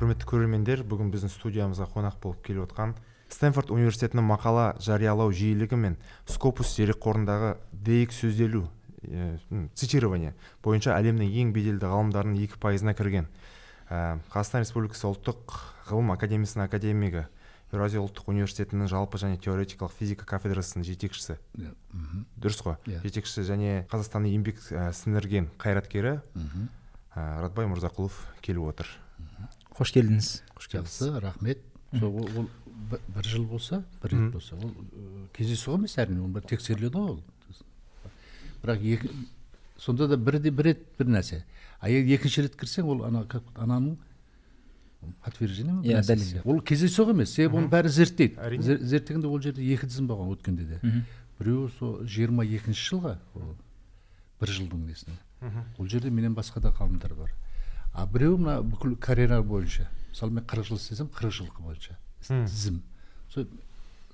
[0.00, 2.94] құрметті көрермендер бүгін біздің студиямызға қонақ болып келіп отқан
[3.28, 8.62] стэнфорд университетінің мақала жариялау жиілігі мен скопус дерекқорындағы дx сөзделу
[9.04, 9.34] ә,
[9.76, 10.32] цитирование
[10.64, 13.28] бойынша әлемнің ең беделді ғалымдарының екі пайызына кірген.
[13.90, 15.58] Ә, қазақстан республикасы ұлттық
[15.90, 17.26] ғылым академиясының академигі
[17.70, 21.36] еуразия ұлттық университетінің жалпы және теоретикалық физика кафедрасының жетекшісі.
[21.60, 22.24] Иә мхм.
[22.40, 22.80] Дұрыс қой.
[22.88, 23.04] Иә.
[23.04, 26.66] жетекшісі және қазақстанның еңбек ә, сіңірген қайраткері мхм.
[27.14, 28.90] ә, радбай мырзақұлов келіп отыр.
[29.76, 31.58] Қош келдіңіз қош келдіңіз жақсы рахмет.
[31.98, 32.48] Сол ол,
[32.90, 34.70] бір- жыл болса бір рет болса ол
[35.36, 37.22] кездейсоқ емес әрине ол бір тексеріледі ғой ол.
[38.62, 39.10] Бірақ екі
[39.78, 41.42] сонда да бірде бір рет бір нәрсе.
[41.80, 43.96] А егер екінші рет кірсең ол ана как ананың
[45.24, 46.42] подтверждение Иә, дәлел.
[46.44, 48.36] ол кездейсоқ емес себебі оның бәрі зерттейді.
[48.36, 48.62] Әрине.
[48.62, 50.80] Зер- зерттегенде ол жерде екі тізім болған өткенде де.
[51.40, 53.54] Біреуі сол жиырма екінші жылға ол
[54.40, 55.16] бір жылдың несіне
[55.78, 57.32] ол жерде менен басқа да ғалымдар бар.
[57.92, 61.98] А біреуі мына бүкіл карьера бойынша мысалы мен қырық жыл істесем қырық жылқы бойынша
[62.46, 62.82] тізім.
[63.32, 63.46] Сол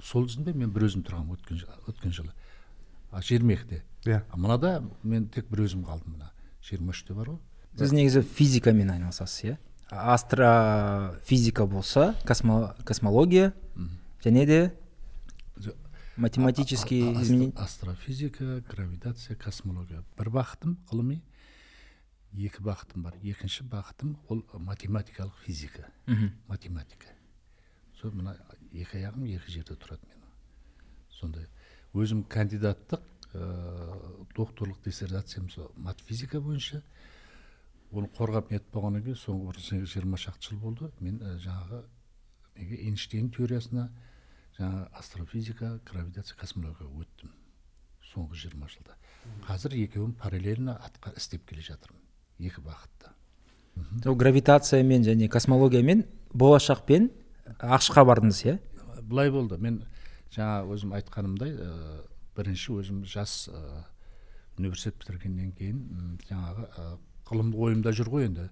[0.03, 2.33] сол тізімде мен бір өзім тұрғанмын өткен өткен жылы.
[3.11, 3.83] А жиырма екіде.
[4.05, 4.23] Иә.
[4.31, 6.31] А мынада мен тек бір өзім қалдым мына.
[6.63, 7.39] Жиырма үште бар ғой
[7.77, 9.57] сіз негізі физикамен айналысасыз иә?
[9.91, 13.53] Астрофизика болса космо, космология
[14.25, 14.73] және де
[17.17, 20.03] а- изменения астро- астрофизика гравитация космология.
[20.19, 21.21] Бір бағытым ғылыми.
[22.35, 23.17] Екі бағытым бар.
[23.23, 25.91] Екінші бағытым ол математикалық физика.
[26.49, 27.07] Математика.
[28.01, 28.37] Сол мына
[28.73, 30.33] екі аяғым екі жерде тұрады менің.
[31.11, 31.47] Сондай
[31.95, 33.03] өзім кандидаттық
[33.33, 36.83] ә, докторлық диссертациям сол матфизика бойынша.
[37.91, 40.91] Оны қорғап нетіп болғаннан кейін соңғы бір жиырма шақты жыл болды.
[41.01, 41.85] Мен ә, жаңағы
[42.59, 43.91] неге эйнштейн теориясына
[44.59, 47.33] жаңағы астрофизика гравитация космологияға өттім
[48.13, 48.97] соңғы жиырма жылда.
[49.47, 52.06] Қазір екеуін параллельно атқа істеп келе жатырмын.
[52.39, 53.13] Екі бағытта.
[54.03, 56.05] Сол гравитациямен және космологиямен
[56.35, 57.11] болашақпен
[57.61, 58.59] ақшқа бардыңыз иә?
[59.03, 59.59] Былай болды.
[59.59, 59.83] Мен
[60.35, 62.01] жаңа өзім айтқанымдай ә,
[62.37, 63.85] бірінші өзім жас ә,
[64.59, 66.89] университет бітіргеннен кейін жаңағы ә,
[67.31, 68.49] ғылым ойымда жүр ғой енді.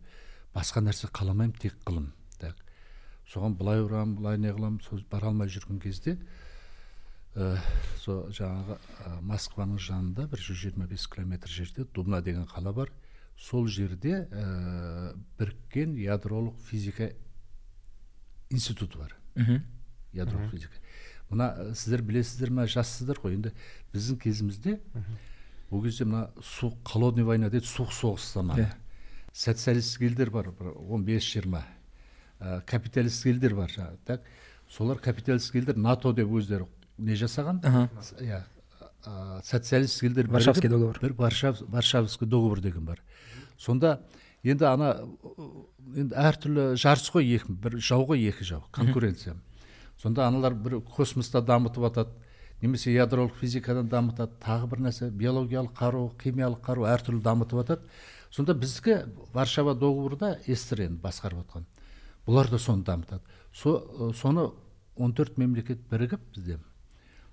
[0.55, 2.56] Басқа нәрсе қаламаймын тек ғылым так.
[3.28, 6.19] Соған былай ұрамын былай не қыламын сол бара алмай жүрген кезде
[7.34, 7.56] ә,
[8.03, 12.93] сол жаңағы ә, москваның жанында бір жүз жиырма бес километр жерде дубна деген қала бар.
[13.37, 17.11] Сол жерде ә, біріккен ядролық физика
[18.50, 19.17] институты бар.
[20.12, 20.78] Ядролық физика.
[21.31, 23.34] Мына ә, сіздер білесіздер ма жассыздар ғой.
[23.39, 23.53] Енді
[23.93, 24.78] біздің кезімізде
[25.71, 28.69] ол кезде мына суық холодный война дейді суық соғыс заманы.
[28.69, 28.75] Иә.
[29.34, 31.65] социалистік елдер бар бір он бес жиырма.
[32.39, 34.23] Ә, капиталистік елдер бар жаңағы так?
[34.71, 36.69] Солар капиталистік елдер нато деп өздері
[36.99, 37.59] не жасаған?
[38.23, 38.44] Иә.
[39.06, 40.98] Ә, социалистік елдер Варшавский договор.
[41.00, 43.03] бір варшав варшавский договор деген бар.
[43.59, 44.00] Сонда
[44.42, 44.91] енді ана
[45.97, 49.37] енді әртүрлі жарыс қой екі бір жау ғой екі жау конкуренция.
[50.00, 52.10] Сонда аналар бір космоста дамытып жатады
[52.62, 57.82] немесе ядролық физикадан дамытады тағы бір нәрсе биологиялық қару химиялық қару әртүрлі дамытып жатады
[58.31, 61.66] сонда біздікі варшава договорда эстер енді басқарып жатқан
[62.26, 63.22] бұлар да соны дамытады.
[63.53, 64.50] Со, соны
[64.97, 66.59] 14 мемлекет бірігіп бізде.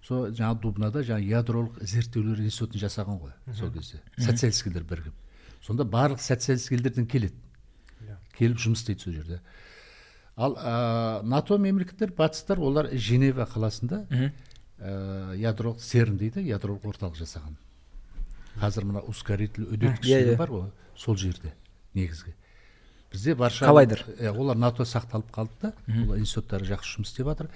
[0.05, 4.01] Сол жаңағы дубнада жаңағы ядролық зерттеулер институтын жасаған ғой сол кезде.
[4.17, 5.13] Социалистік елдер бірігіп.
[5.61, 7.35] Сонда барлық социалистік елдерден келеді
[8.37, 9.41] келіп жұмыс істейді сол жерде.
[10.37, 17.57] Ал ә, нато мемлекеттер батыстар олар женева қаласында ә, ядролық церн дейді ядролық орталық жасаған.
[18.61, 20.37] Қазір мына ускоритель үдеткіш Иә, иә.
[20.39, 21.53] бар ғой сол жерде
[21.93, 22.33] негізгі.
[23.11, 24.05] Бізде варшава Коллайдер.
[24.17, 27.49] иә, олар нато сақталып қалды да олар институттары жақсы жұмыс істеп жатыр.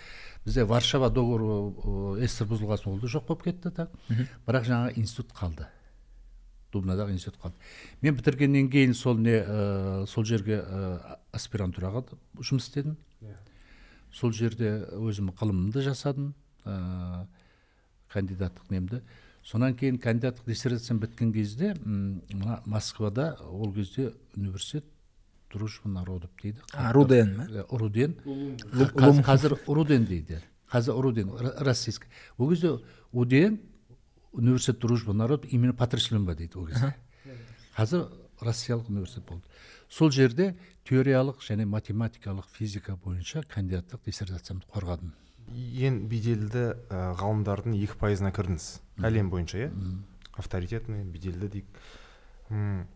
[0.46, 3.92] Бізде варшава договоры эстер бұзылған соң ол да жоқ болып кетті так.
[4.46, 5.68] Бірақ жаңағы институт қалды.
[6.72, 7.58] Дубнадағы институт қалды.
[8.02, 12.06] Мен бітіргеннен кейін сол не ә, сол жерге ә, аспирантураға
[12.38, 12.98] жұмыс істедім.
[14.14, 16.34] Сол жерде өзім ғылымымды жасадым
[16.64, 17.26] ә,
[18.14, 19.02] кандидаттық немді.
[19.46, 24.86] Сонан кейін кандидаттық диссертациям біткен кезде мына москвада ол кезде университет
[25.56, 26.60] дружбы народов дейді.
[26.92, 27.48] Руден ма?
[27.72, 28.16] Руден.
[28.26, 30.42] Қа- қазір руден дейді.
[30.72, 32.08] Қазір руден российский.
[32.38, 32.80] Ол кезде
[33.12, 33.60] уден
[34.34, 36.96] университет дружбы народов именно патрисленба дейді ол кезде.
[37.78, 38.10] Қазір
[38.42, 39.44] россиялық университет болды.
[39.90, 40.56] Сол жерде
[40.90, 45.14] теориялық және математикалық физика бойынша кандидаттық диссертациямды қорғадым.
[45.56, 48.66] Ең беделді ғалымдардың екі пайызына кірдіңіз.
[49.06, 49.72] Әлем бойынша иә?
[50.36, 52.88] Авторитетный беделді дейік.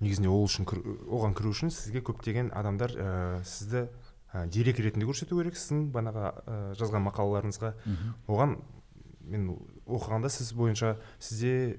[0.00, 3.10] Негізінде ол үшін оған кіру үшін сізге көптеген адамдар ә,
[3.48, 3.86] сізді
[4.32, 5.56] ә, дерек ретінде көрсету керек.
[5.56, 7.72] Сіздің бағанағы ә, жазған мақалаларыңызға.
[8.28, 8.58] Оған
[9.26, 9.48] мен
[9.86, 11.78] оқығанда сіз бойынша сізде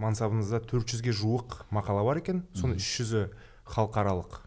[0.00, 2.44] мансабыңызда 400-ге жуық мақала бар екен.
[2.56, 3.26] Соның үш жүзі
[3.68, 4.40] халықаралық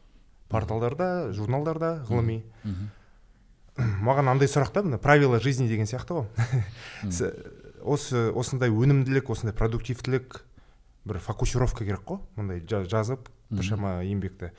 [0.51, 2.41] порталдарда журналдарда ғылыми.
[4.05, 6.27] Маған андай сұрақ та мына правила жизни деген сияқты ғой.
[7.83, 10.37] Осы осындай өнімділік осындай продуктивтілік
[11.05, 14.51] бір фокусировка керек қой мындай жа- жазып біршама еңбекті.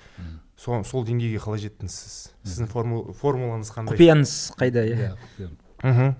[0.56, 2.16] Сол, сол деңгейге қалай жеттіңіз сіз.
[2.44, 3.96] Сіздің форму- формулаңыз қандай?
[3.96, 5.08] Құпияңыз қайда иә?
[5.82, 6.14] Мхм.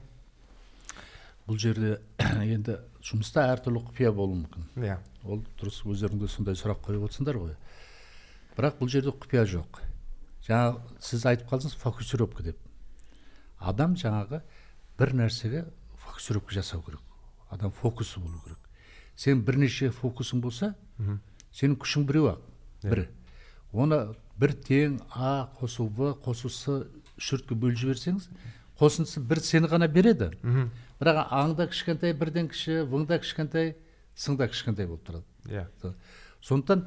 [1.47, 1.99] Бұл жерде
[2.55, 4.65] енді жұмыста әртүрлі құпия болуы мүмкін.
[4.81, 4.97] Иә.
[5.29, 7.55] Ол дұрыс өздерің де сондай сұрақ қойып отырсыңдар ғой.
[8.56, 9.82] Бірақ бұл жерде құпия жоқ.
[10.49, 12.59] Жаңа сіз айтып қалдыңыз фокусировка деп.
[13.61, 14.41] Адам жаңағы
[14.99, 15.67] бір нәрсеге
[16.00, 17.00] фокусировка жасау керек.
[17.50, 18.59] Адам фокусы болу керек.
[19.16, 20.75] Сен бірнеше фокусың болса
[21.55, 22.40] сенің күшің біреу ақ.
[22.82, 23.08] Бір.
[23.72, 26.66] Оны бір тең а қосу в қосу с
[27.19, 28.28] үш төртке бөліп жіберсеңіз
[28.81, 30.31] қосындысы бір сені ғана береді.
[31.00, 33.75] Бірақ аң да кішкентай бірден кіші в да кішкентай
[34.14, 35.25] сын да кішкентай болып тұрады.
[35.46, 35.66] Иә.
[36.43, 36.87] Сондықтан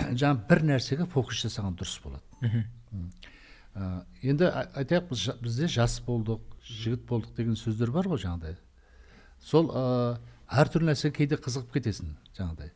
[0.20, 2.64] жаңағы бір нәрсеге фокус жасаған дұрыс болады.
[3.74, 8.56] Ә, енді айтайық біз жа- бізде жас болдық жігіт болдық деген сөздер бар ғой жаңағыдай.
[9.38, 10.18] Сол ә,
[10.50, 12.72] әртүрлі нәрсеге кейде қызығып кетесің жаңағыдай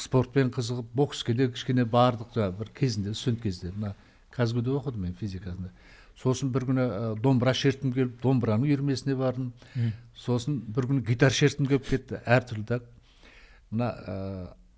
[0.00, 3.94] спортпен қызығып бокске де кішкене бардық жаңағы бір кезінде студент кезде мына
[4.30, 5.72] казгуде оқыдым мен физикасында
[6.20, 9.52] сосын бір күні ә, домбыра шерткім келіп домбыраның үйірмесіне бардым
[10.14, 12.80] сосын бір күні гитара шерткім келіп кетті әртүрлі да
[13.70, 14.16] мына ә,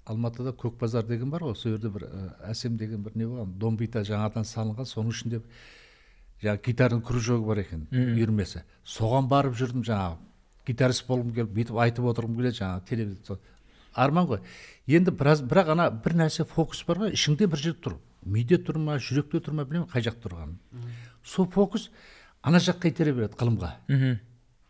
[0.06, 4.04] алматыда көкбазар деген бар ғой сол жерде бір ә, әсем деген бір не болған домбита
[4.06, 5.42] жаңадан салынған соның ішінде
[6.42, 8.64] жаңағы гитараның кружогы бар екен үйірмесі
[8.96, 10.31] соған барып жүрдім жаңағы
[10.66, 13.38] гитарист болғым келіп бүйтіп айтып отырғым келеді жаңағы телевизор
[13.94, 14.40] арман ғой.
[14.86, 17.14] Енді біраз бірақ ана бір нәрсе фокус бар ғой.
[17.16, 17.96] Ішіңде бір жер тұр.
[18.24, 20.58] Миде тұр ма жүректе тұр ма білмеймін қай жақта тұрғанын.
[21.24, 21.90] Сол фокус
[22.42, 23.72] ана жаққа итере береді ғылымға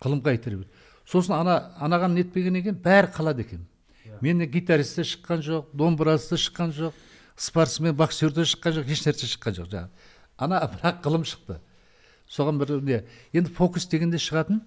[0.03, 0.71] ғылымға итере береді.
[1.07, 3.67] Сосын ана анаған нетпегеннен кейін бәрі қалады екен.
[4.21, 6.93] Мен гитарист те шыққан жоқ домбырасы да шыққан жоқ
[7.37, 9.89] спортсмен боксер де шыққан жоқ еш нәрсе шыққан жоқ жаңағы.
[10.39, 11.59] Ана бірақ ғылым шықты.
[12.29, 13.03] Соған бір не
[13.33, 14.63] енді фокус дегенде шығатын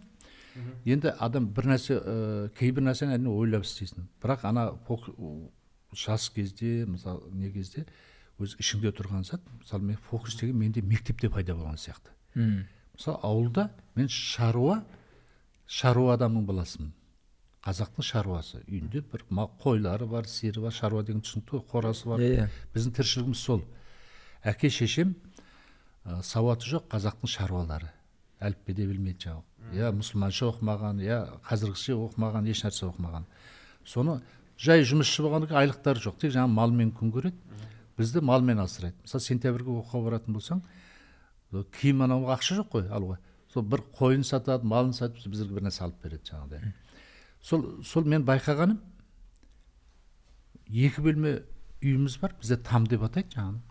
[0.85, 4.07] енді адам бір нәрсе ә, кейбір нәрсені әрине ойлап істейсің.
[4.23, 4.69] Бірақ ана
[5.95, 7.85] жас кезде мысалы не кезде
[8.39, 12.11] өз ішіңде тұрған зат мысалы мен фокус деген менде мектепте пайда болған сияқты.
[12.35, 12.65] Мхм
[12.95, 14.83] мысалы ауылда мен шаруа
[15.67, 16.93] шаруа адамның баласымын.
[17.65, 18.61] Қазақтың шаруасы.
[18.69, 19.23] Үйінде бір
[19.63, 22.19] қойлары бар сиыры бар шаруа деген түсінікті ғой қорасы бар.
[22.19, 22.49] Иә, иә.
[22.75, 23.63] біздің тіршілігіміз сол.
[24.43, 25.15] Әке шешем
[26.05, 27.89] ә, сауаты жоқ қазақтың шаруалары.
[28.41, 33.25] Әліппе де білмейді жаңағы иә мұсылманша оқымаған иә қазіргіше оқымаған еш нәрсе оқымаған
[33.85, 34.19] соны
[34.57, 36.17] жай жұмысшы болғаннан кейін айлықтары жоқ.
[36.21, 37.35] Тек жаңағы малмен күн көреді.
[37.97, 38.95] Бізді малмен асырайды.
[39.03, 40.61] Мысалы сентябрьге оқуға баратын болсаң
[41.79, 43.17] киім анауға ақша жоқ қой алуға
[43.51, 46.73] сол бір қойын сатады малын сатып бізге бір нәрсе алып береді жаңағыдай.
[47.41, 48.79] Сол сол мен байқағаным
[50.71, 51.35] екі бөлме
[51.83, 53.61] үйіміз бар бізде там деп атайды жаңағы.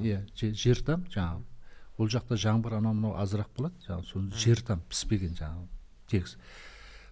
[0.00, 1.42] Иә же- жер там жаңағы.
[2.00, 5.66] Ол жақта жаңбыр анау мынау азырақ болады жаңағы соны жер там піспеген жаңағы
[6.10, 6.36] тегіс.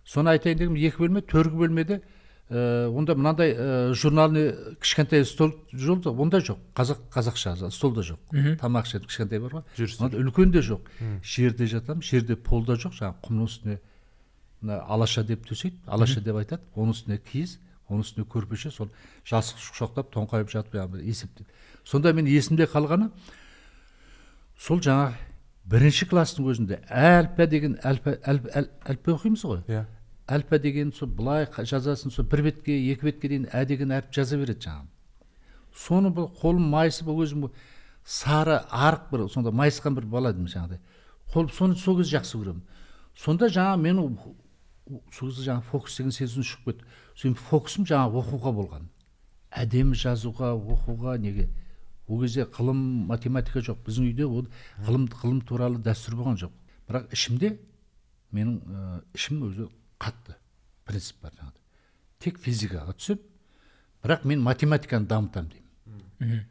[0.09, 2.01] Соны айтайын дегенім екі бөлме төргі бөлмеде
[2.49, 6.59] ә, онда мынандай ә, журнальный кішкентай стол жолда онда жоқ.
[6.75, 8.19] Қазақ қазақша стол да жоқ.
[8.61, 10.89] Тамақ ішетін кішкентай бар ғой үлкен де жоқ.
[11.23, 12.97] Жерде жатамын жерде пол да жоқ.
[12.97, 13.81] Жаңағы құмның үстіне
[14.63, 15.77] мына алаша деп төсейді.
[15.87, 16.65] Алаша деп айтады.
[16.75, 17.59] Оның үстіне киіз
[17.89, 18.91] оның үстіне көрпеше сол
[19.29, 21.47] жастық құшақтап тоңқайып жатып есептеп.
[21.85, 23.11] Сонда мен есімде қалғаны
[24.59, 25.15] сол жаңағы
[25.71, 29.63] бірінші класстың өзінде әлпа деген әлпа әлп- әл- әліппе оқимыз ғой?
[29.69, 29.85] Иә.
[30.29, 34.37] Әлпа деген сол былай жазасын сол бір бетке екі бетке дейін ә деген әріп жаза
[34.37, 34.89] береді жаңағы.
[35.77, 37.51] Соны бір қолым майысып өзім
[38.05, 40.81] сары арық бір сонда майысқан бір бала едім жаңағыдай.
[41.33, 42.63] Қол соны сол кезде жақсы көремін.
[43.15, 44.19] Сонда жаңағы менің
[45.13, 46.85] сол кезде жаңағы фокус деген сезім шығып кетті.
[47.15, 48.89] Сосын фокусым жаңағы оқуға болған.
[49.53, 51.49] Әдемі жазуға оқуға неге?
[52.09, 53.83] Ол кезде ғылым математика жоқ.
[53.87, 54.49] Біздің үйде ол
[54.87, 56.53] ғылым ғылым туралы дәстүр болған жоқ.
[56.89, 57.55] Бірақ ішімде
[58.33, 59.69] менің ә, ішім өзі
[60.01, 60.37] қатты
[60.89, 61.65] принцип бар жаңағыдай.
[62.19, 63.25] Тек физикаға түсемін
[64.05, 66.45] бірақ мен математиканы дамытамын деймін.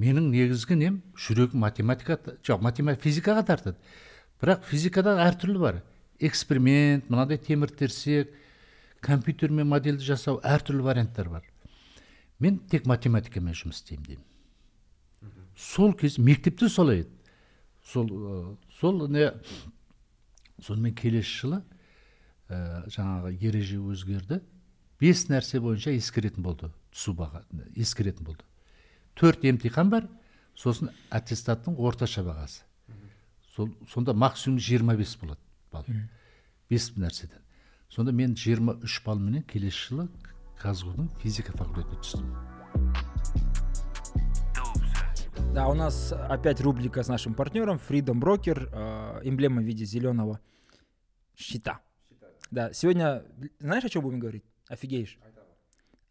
[0.00, 3.78] Менің негізгі нем жүрегім математика жоқ математика физикаға тартады.
[4.42, 5.82] Бірақ физикада әртүрлі бар.
[6.18, 8.32] Эксперимент мынандай темір терсек
[9.04, 11.46] компьютермен модельді жасау әртүрлі варианттар бар.
[12.42, 14.24] Мен тек математикамен жұмыс істеймін деймін.
[15.56, 17.10] Сол кез мектепте солай еді
[17.84, 19.30] сол ә, сол не
[20.62, 21.62] сонымен келесі жылы
[22.48, 24.40] ә, жаңағы ереже өзгерді
[25.00, 27.44] бес нәрсе бойынша ескеретін болды түсу баға
[27.76, 28.44] ескеретін болды
[29.18, 30.08] төрт емтихан бар
[30.58, 32.64] сосын аттестаттың орташа бағасы
[33.54, 35.40] сол сонда максимум 25 болады
[35.72, 35.84] балл
[36.70, 37.42] бес нәрседен
[37.88, 40.08] сонда мен 23 баллменен келесі жылы
[40.62, 43.63] казгу ның физика факультетіне түстім
[45.54, 50.40] Да, у нас опять рубрика с нашим партнером Freedom Broker, э, эмблема в виде зеленого
[51.36, 51.80] щита.
[52.50, 53.22] Да, сегодня,
[53.60, 54.42] знаешь, о чем будем говорить?
[54.68, 55.16] Офигеешь.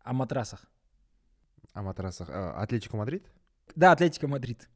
[0.02, 0.66] О матрасах.
[1.74, 2.30] О матрасах.
[2.30, 3.30] А, Атлетико Мадрид?
[3.76, 4.70] Да, Атлетика Мадрид.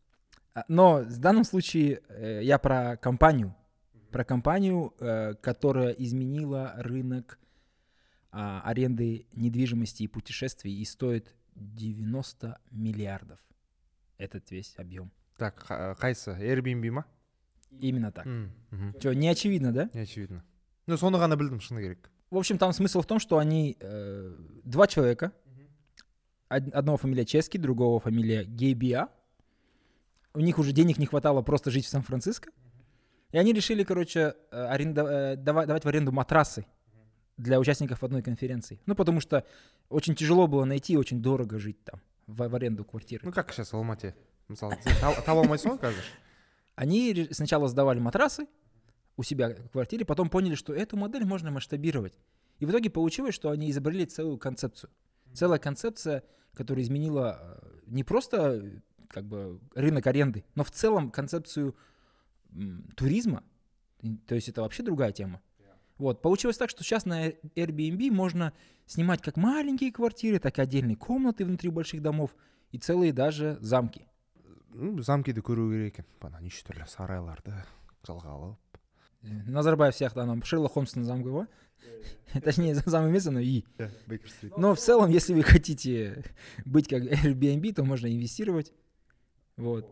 [0.54, 3.56] А, Но в данном случае э, я про компанию.
[4.12, 7.40] Про компанию, э, которая изменила рынок
[8.32, 13.40] а, аренды недвижимости и путешествий и стоит 90 миллиардов.
[14.18, 15.12] Этот весь объем.
[15.38, 17.06] Так, ха- қайсы airbnb ма
[17.80, 18.26] Именно так.
[19.00, 19.90] Че, не очевидно, да?
[19.94, 20.44] не очевидно
[20.88, 24.36] ну соны ғана білдім шыны керек В общем, там смысл в том, что они э,
[24.64, 25.32] два человека,
[26.50, 29.08] од- одного фамилия Чески, другого фамилия Гейбиа.
[30.34, 32.52] У них уже денег не хватало просто жить в Сан-Франциско.
[33.32, 36.66] И они решили, короче, э, аренда- э, дава- давать в аренду матрасы
[37.38, 38.80] для участников одной конференции.
[38.86, 39.44] Ну, потому что
[39.90, 43.26] очень тяжело было найти и очень дорого жить там, в, в аренду квартиры.
[43.26, 44.16] ну как сейчас алмате
[44.48, 46.04] мысалы сен та- таба алмайсың ғой қазір
[46.76, 48.48] Они сначала сдавали матрасы
[49.16, 52.20] у себя в квартире, потом поняли, что эту модель можно масштабировать.
[52.60, 54.92] И в итоге получилось, что они изобрели целую концепцию.
[55.34, 58.80] Целая концепция, которая изменила э, не просто э,
[59.10, 61.76] как бы рынок аренды, но в целом концепцию
[62.96, 63.44] туризма.
[64.28, 65.42] То есть это вообще другая тема.
[65.98, 68.54] Вот, получилось так, что сейчас на Airbnb можно
[68.86, 72.36] снимать как маленькие квартиры, так и отдельные комнаты внутри больших домов
[72.72, 74.08] и целые даже замки.
[74.78, 77.56] ну замкиді көру керек екен бана неше түрлі сарайларды
[78.06, 78.68] жалға алып
[79.24, 81.48] Э, Назарбаев сияқты ана шерлок холмстың замки ғой
[82.46, 83.66] точнее зам емес анау үй
[84.08, 84.58] бейкер стрит.
[84.58, 86.24] Но в целом если вы хотите
[86.66, 88.74] быть как Airbnb то можно инвестировать.
[89.56, 89.90] Вот.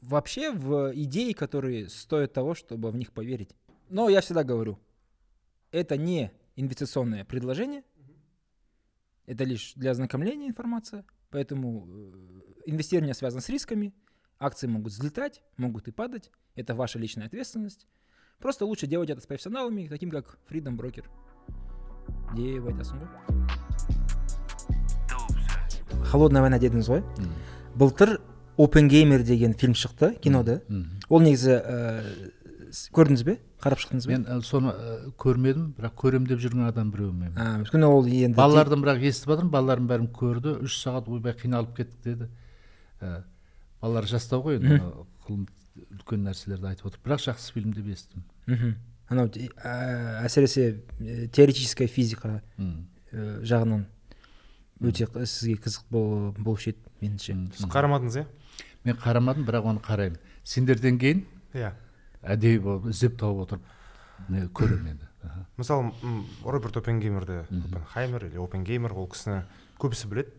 [0.00, 3.50] Вообще в идеи которые стоят того чтобы в них поверить.
[3.88, 4.78] Но я всегда говорю
[5.71, 7.83] это не инвестиционное предложение
[9.25, 13.93] это лишь для ознакомления информация поэтому э, инвестирование связано с рисками
[14.39, 17.87] акции могут взлетать могут и падать это ваша личная ответственность
[18.39, 21.05] просто лучше делать это с профессионалами таким как Freedom Broker
[22.35, 23.09] деп айтасың ғой
[26.11, 27.03] холодная война дедіңіз ғой
[27.75, 28.19] былтыр
[28.57, 30.61] опенгеймер деген фильм шықты кинода
[31.09, 31.61] ол негізі ә,
[32.01, 32.31] с-
[32.94, 33.34] көрдіңіз бе?
[33.62, 37.32] Қарап шықтыңыз ба мен ә, соны ә, көрмедім бірақ көрем деп жүрген адам біреуім мен.
[37.38, 41.74] А, өйткені ол енді балалардан бірақ естіп жатырмын балаларым бәрін көрді үш сағат ойбай қиналып
[41.76, 42.28] кеттік деді.
[43.00, 43.22] Ә,
[43.82, 44.78] балалар жастау ғой енді
[45.26, 45.46] ғылым
[45.98, 48.24] үлкен нәрселерді айтып отыр бірақ жақсы фильм деп естідім.
[48.46, 48.74] Мхм.
[49.08, 50.68] Анау ә, әсіресе
[51.00, 52.72] ә, теоретическая физика ә,
[53.42, 53.86] жағынан
[54.84, 57.34] өте сізге қызық бол- болушы еді меніңше.
[57.56, 58.26] Сіз қарамадыңыз иә?
[58.84, 60.18] Мен қарамадым бірақ оны қараймын.
[60.44, 61.24] Сендерден кейін?
[61.54, 61.72] Иә.
[62.22, 63.62] Әдейі болып іздеп тауып отырып
[64.28, 65.08] не көремін енді.
[65.58, 65.92] Мысалы
[66.44, 69.42] роберт опенгеймерді опенхаймер или опенгеймер ол кісіні
[69.78, 70.30] көбісі біледі.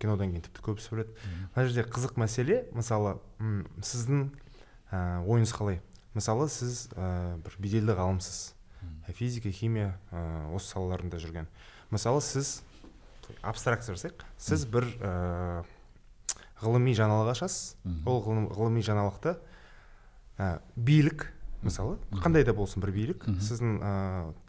[0.00, 1.16] Кинодан кейін тіпті көбісі біледі.
[1.54, 3.18] Мына жерде қызық мәселе мысалы
[3.84, 4.30] сіздің
[4.92, 5.80] ә, ойыңыз қалай?
[6.16, 8.54] Мысалы сіз ә, бір беделді ғалымсыз.
[9.08, 11.48] Ә, физика химия ә, осы салаларында жүрген.
[11.90, 12.62] Мысалы сіз
[13.42, 14.24] абстракция жасайық.
[14.40, 14.88] Сіз бір
[16.62, 17.76] ғылыми жаңалық ашасыз.
[18.08, 19.36] Ол ғылым, ғылыми жаңалықты
[20.38, 21.28] ә, билік
[21.62, 23.92] мысалы қандай да болсын бір билік сіздің ә,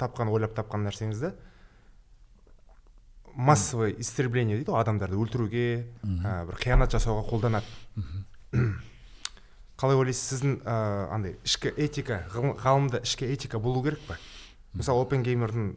[0.01, 1.33] тапқан ойлап тапқан нәрсеңізді
[3.39, 5.65] массовое истребление дейді ғой адамдарды өлтіруге
[6.03, 7.65] ә, бір қиянат жасауға қолданады.
[9.79, 10.75] Қалай ойлайсыз сіздің ә,
[11.15, 14.17] андай ішкі этика ғалымда ішкі этика болу керек па?
[14.73, 15.71] Мысалы опенгеймердің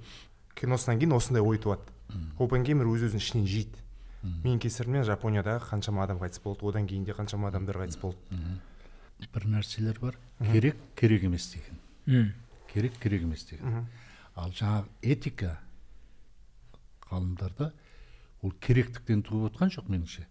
[0.58, 1.86] киносынан кейін осындай ой туады.
[2.42, 3.78] Опенгеймер өз өзін ішінен жейді.
[4.22, 8.18] Менің кесірімнен жапониядағы қаншама адам қайтыс болды одан кейін де қаншама адамдар қайтыс болды.
[9.32, 10.18] Бір нәрселер бар.
[10.52, 11.78] Керек керек емес деген.
[12.72, 13.86] Керек керек емес деген.
[14.34, 15.58] Ал жаңағы этика
[17.10, 17.72] ғалымдарда
[18.42, 20.26] ол керектіктен туып отқан жоқ меніңше.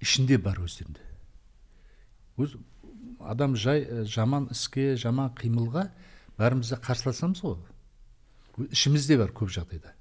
[0.00, 1.06] Ішінде бар өздерінде
[2.36, 2.56] өз
[3.20, 5.88] адам жай ә, жаман іске жаман қимылға
[6.38, 7.56] бәріміз де қарсыласамыз ғой.
[8.68, 9.94] Ішімізде бар көп жағдайда.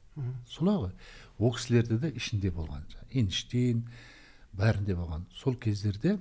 [0.48, 0.92] Солай ғой.
[1.39, 3.86] Ол кісілерде де ішінде болған эйнштейн
[4.56, 5.25] бәрінде болған.
[5.36, 6.18] Сол кездерде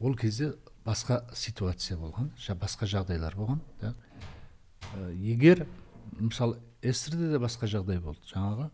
[0.00, 0.54] ол кезде
[0.86, 3.94] басқа ситуация болған басқа жағдайлар болған да.
[4.94, 5.66] Ә, егер
[6.18, 8.70] мысалы эстрде де басқа жағдай болды жаңағы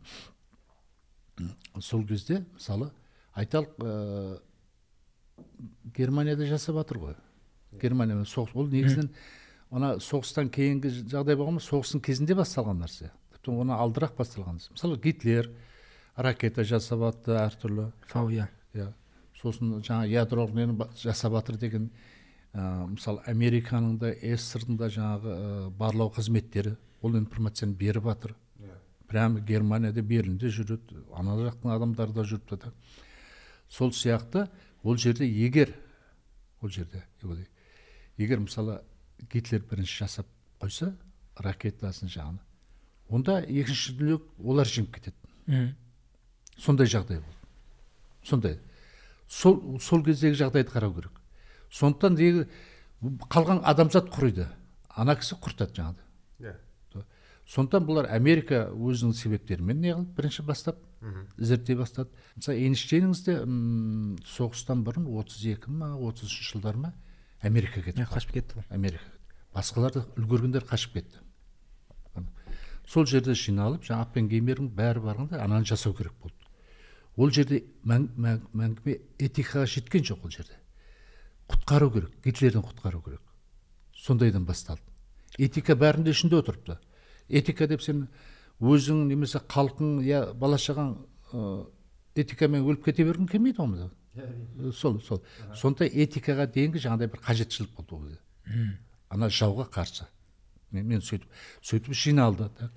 [1.81, 2.91] сол кезде мысалы
[3.35, 4.41] айталық ә,
[5.97, 7.17] германияда жасап жатыр ғой.
[7.81, 9.11] Германиямен соғыс ол негізінен
[9.73, 11.65] ана соғыстан кейінгі жағдай болған ба?
[11.65, 13.11] соғыстың кезінде басталған нәрсе.
[13.33, 14.73] Тіпті оны алдырақ басталған нәрсе.
[14.77, 15.49] Мысалы гитлер
[16.17, 17.89] ракета жасап жатты әртүрлі.
[18.13, 18.49] Фау иә.
[18.77, 18.93] Иә.
[19.43, 21.91] Сосын жаңа ядролық нені жасап жатыр деген
[22.55, 28.37] ә, мысалы американың да эсрдің да жаңағы ә, барлау қызметтері ол информацияны беріп жатыр
[29.09, 32.73] прямо германияда берлинде жүреді ана жақтың адамдары да жүріп жатыр
[33.69, 34.47] сол сияқты
[34.83, 35.75] ол жерде егер
[36.63, 37.03] ол жерде
[38.19, 38.81] Егер- мысалы
[39.33, 40.27] гитлер бірінші жасап
[40.61, 40.93] қойса
[41.37, 42.39] ракетасын жағын
[43.13, 45.17] онда екінші дүние олар жеңіп кетеді.
[45.47, 45.75] Мгм.
[46.59, 47.39] сондай жағдай болды.
[48.23, 48.59] Сондай.
[49.33, 51.21] Сол сол кездегі жағдайды қарау керек.
[51.73, 52.47] Сондықтан дегі
[53.33, 54.47] қалған адамзат құриды
[54.93, 56.07] ана кісі құртады жаңағыдай.
[56.45, 57.05] Иә.
[57.49, 60.77] Сондықтан бұлар америка өзінің себептерімен не қылды бірінші бастап
[61.39, 62.11] зерттей бастады.
[62.37, 66.93] Мысалы эйнштейніңіз де м, соғыстан бұрын 32 ма 33 жылдар ма
[67.43, 68.69] америкаға кетіп Иә, қашып кетті ғой.
[68.71, 69.03] Америка
[69.55, 71.19] басқалар да үлгергендер қашып кетті.
[72.87, 76.35] Сол жерде жиналып жаңағы оппенгеймердің бәрі барғанда ананы жасау керек болды.
[77.17, 80.57] Ол жерде мәң- мәң- мәңгіме этикаға жеткен жоқ ол жерде.
[81.49, 83.21] Құтқару керек гитлерден құтқару керек.
[83.95, 84.83] Сондайдан басталды.
[85.39, 86.79] Этика бәрінде ішінде отырыпты.
[87.29, 88.09] Этика деп сен
[88.61, 90.97] өзің немесе халқың я бала шағаң
[91.33, 91.67] ә,
[92.17, 95.23] этикамен өліп кете бергің келмейді ғой Э, сол сол.
[95.57, 98.79] Сондай этикаға дейінгі жаңағыдай бір қажетшілік болды ол кезде.
[99.09, 100.05] Ана жауға қарсы.
[100.71, 101.25] Мен, мен сөйтіп
[101.65, 102.73] сөйтіп жиналды так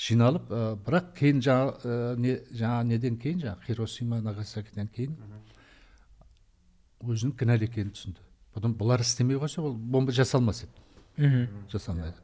[0.00, 5.16] жиналып ә, бірақ кейін жаңа ә, не жаңа неден кейін жаңа хиросима нагасакиден кейін
[7.04, 8.24] өзінің кінәлі екенін түсінді.
[8.54, 10.72] Потом бұлар істемей қойса ол бомба жасалмас еді.
[11.72, 12.16] Жасалмайды.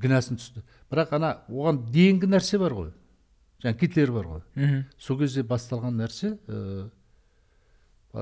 [0.00, 0.64] Кінәсін түсінді.
[0.92, 2.92] Бірақ ана оған дейінгі нәрсе бар ғой.
[3.64, 4.42] Жаңа гитлер бар ғой.
[4.98, 6.88] Сол кезде басталған нәрсе ә,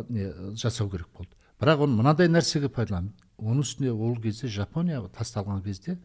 [0.08, 1.30] не жасау керек болды.
[1.60, 3.12] Бірақ оны мынандай нәрсеге пайдаланды.
[3.38, 5.98] Оның үстіне ол кезде жапония тасталған кезде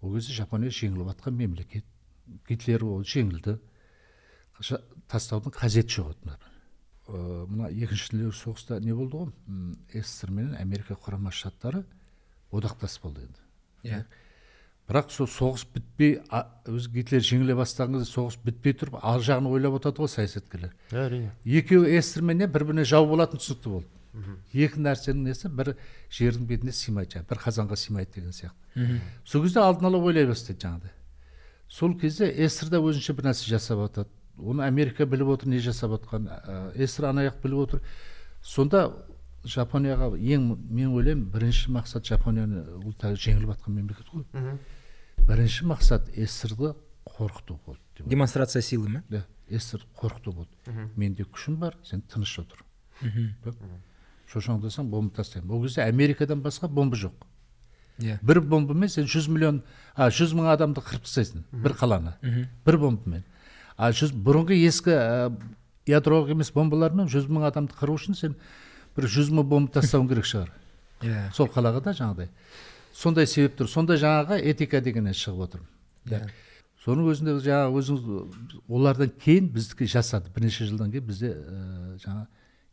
[0.00, 1.84] ол кезде жапония жеңіліп жатқан мемлекет.
[2.48, 3.58] Гитлер ол жеңілді.
[5.10, 6.38] Тастаудың қажеті жоқ еді
[7.10, 9.30] Ә, мына екінші дүниежүзілік соғыста не болды ғой?
[9.50, 11.82] М, ссср менен америка құрама штаттары
[12.54, 13.40] одақтас болды енді.
[13.82, 14.04] Иә.
[14.86, 16.20] Бірақ сол соғыс бітпей
[16.70, 20.76] өзі гитлер жеңіле бастаған кезде соғыс бітпей тұрып ал жағын ойлап отырады ғой саясаткерлер.
[20.92, 21.32] Иә әрине.
[21.44, 23.90] Екеуі ссср менен бір біріне жау болатыны түсінікті болды.
[24.52, 25.48] Екі нәрсенің несі?
[25.48, 25.76] бір
[26.10, 29.00] жердің бетіне сыймайды жаңағы бір қазанға сыймайды деген сияқты.
[29.24, 30.92] Сол кезде алдын ала ойлай бастайды жаңағыдай.
[31.68, 35.92] Сол кезде ссср да өзінше бір нәрсе жасап жатады оны америка біліп отыр не жасап
[35.94, 36.26] жатқан
[36.74, 37.82] ссср ана жақ біліп отыр.
[38.42, 38.90] Сонда
[39.44, 44.24] жапонияға ең мен ойлаймын бірінші мақсат жапонияны ол жеңіліп жатқан мемлекет қой.
[45.28, 46.74] Бірінші мақсат сссрді
[47.06, 49.02] қорқыту болды демонстрация силы ма?
[49.08, 50.50] Да ссср қорқыту болды.
[50.96, 52.64] Менде күшім бар сен тыныш отыр?
[54.30, 55.50] Шошаңдасаң бомба тастаймын.
[55.50, 57.14] Ол кезде америкадан басқа бомба жоқ.
[58.00, 58.18] Иә.
[58.22, 59.62] Бір бомбамен сен жүз миллион
[59.94, 62.14] а жүз мың адамды қырып тастайсың бір қаланы.
[62.66, 63.24] Бір бомбамен.
[63.76, 65.30] А жүз бұрынғы ескі ә,
[65.88, 68.36] ядролық емес бомбалармен жүз мың адамды қыру үшін сен
[68.96, 70.52] бір жүз мың бомба тастауың керек шығар.
[71.04, 71.30] Иә.
[71.36, 72.30] Сол қалаға да жаңағыдай.
[72.92, 75.62] Сондай себептер сондай жаңағы этика дегеннен шығып отыр
[76.08, 76.26] иә.
[76.84, 80.32] Соның өзінде жаңағы өзіңіз олардан кейін біздікі жасады.
[80.34, 82.26] Бірнеше жылдан кейін бізде ә, жаңа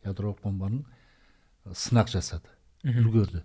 [0.08, 0.84] ядролық бомбаның
[1.74, 2.48] сынақ жасады
[2.84, 3.42] үлгерді.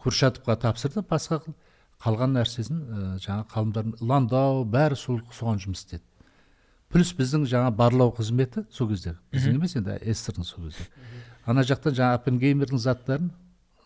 [0.00, 1.54] Курчатовқа тапсырды басқа қыл-
[2.00, 6.02] қалған нәрсесін ә, жаңа ғалымдар ландау бәрі сол соған жұмыс істеді.
[6.88, 10.86] Плюс біздің жаңа барлау қызметі сол кездегі біздің емес енді ссср сол кезде.
[11.46, 13.30] Ана жақтан жаңа оппенгеймердің заттарын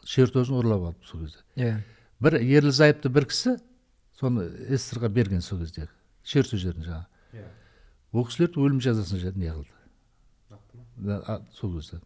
[0.05, 1.43] чертожын ұрлап алды сол кезде.
[1.57, 1.83] Иә.
[2.21, 3.57] Бір ерлі зайыпты бір кісі
[4.21, 5.89] соны сссрға берген сол кездегі
[6.25, 7.07] чертеждерін жаңағы
[8.15, 9.75] ол кісілерді өлім жазасын жа- не қылды
[11.53, 11.99] сол кезде.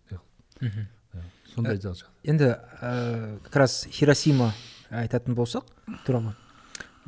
[1.12, 1.22] Да,
[1.54, 4.52] сондай жақ енді ә, как раз хиросима
[4.90, 5.64] айтатын болсақ
[6.06, 6.34] туралы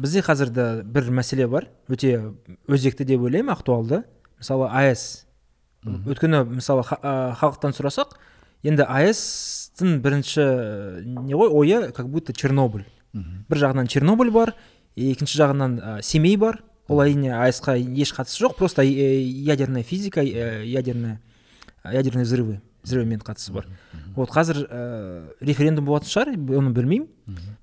[0.01, 1.69] бізде қазір да бір мәселе бар.
[1.91, 2.33] Өте
[2.71, 4.05] өзекті деп ойлаймын актуалды.
[4.41, 5.27] Мысалы аэс
[5.85, 8.17] өйткені мысалы ә, халықтан сұрасақ
[8.65, 9.21] енді аэс
[9.79, 10.47] тың бірінші
[11.05, 12.87] не ғой ойы как будто чернобыль.
[13.13, 14.55] Бір жағынан чернобыль бар
[14.97, 16.63] екінші жағынан ә, семей бар.
[16.89, 21.21] Ол әрине аэс қа еш қатысы жоқ просто ядерная физика ядерная
[21.85, 22.61] ядерные взрывы.
[22.84, 23.66] взрывымен қатысы бар
[24.16, 27.08] вот қазір ә, референдум болатын шығар оны білмеймін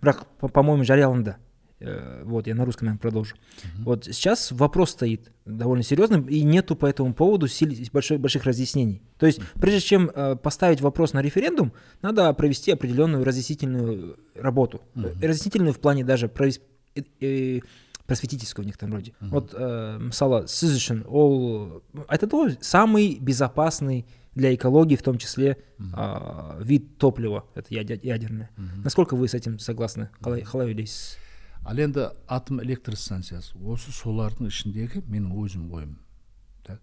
[0.03, 1.37] бірақ по- по-моему жарияланды
[1.85, 3.35] Э, вот я на русском наверное, продолжу
[3.79, 9.03] вот сейчас вопрос стоит довольно серьезным и нету по этому поводу силь- большой, больших разъяснений
[9.19, 15.27] то есть прежде чем э, поставить вопрос на референдум надо провести определенную разъяснительную работу Э,
[15.27, 16.61] разъяснительную в плане даже провес-
[16.95, 17.61] э, э,
[18.07, 24.07] просветительскую в некотором роде вот э, мысалы сіз үшін ол айтады ғой самый безопасный
[24.38, 25.58] для экологии в том числе
[25.94, 28.50] а, вид топлива это ядер- ядерное.
[28.84, 30.10] Насколько вы с этим согласны?
[30.22, 31.18] Қалай қалай ойлайсыз
[31.66, 35.98] ал енді атом электростанциясы осы солардың ішіндегі менің өзім ойым
[36.64, 36.80] так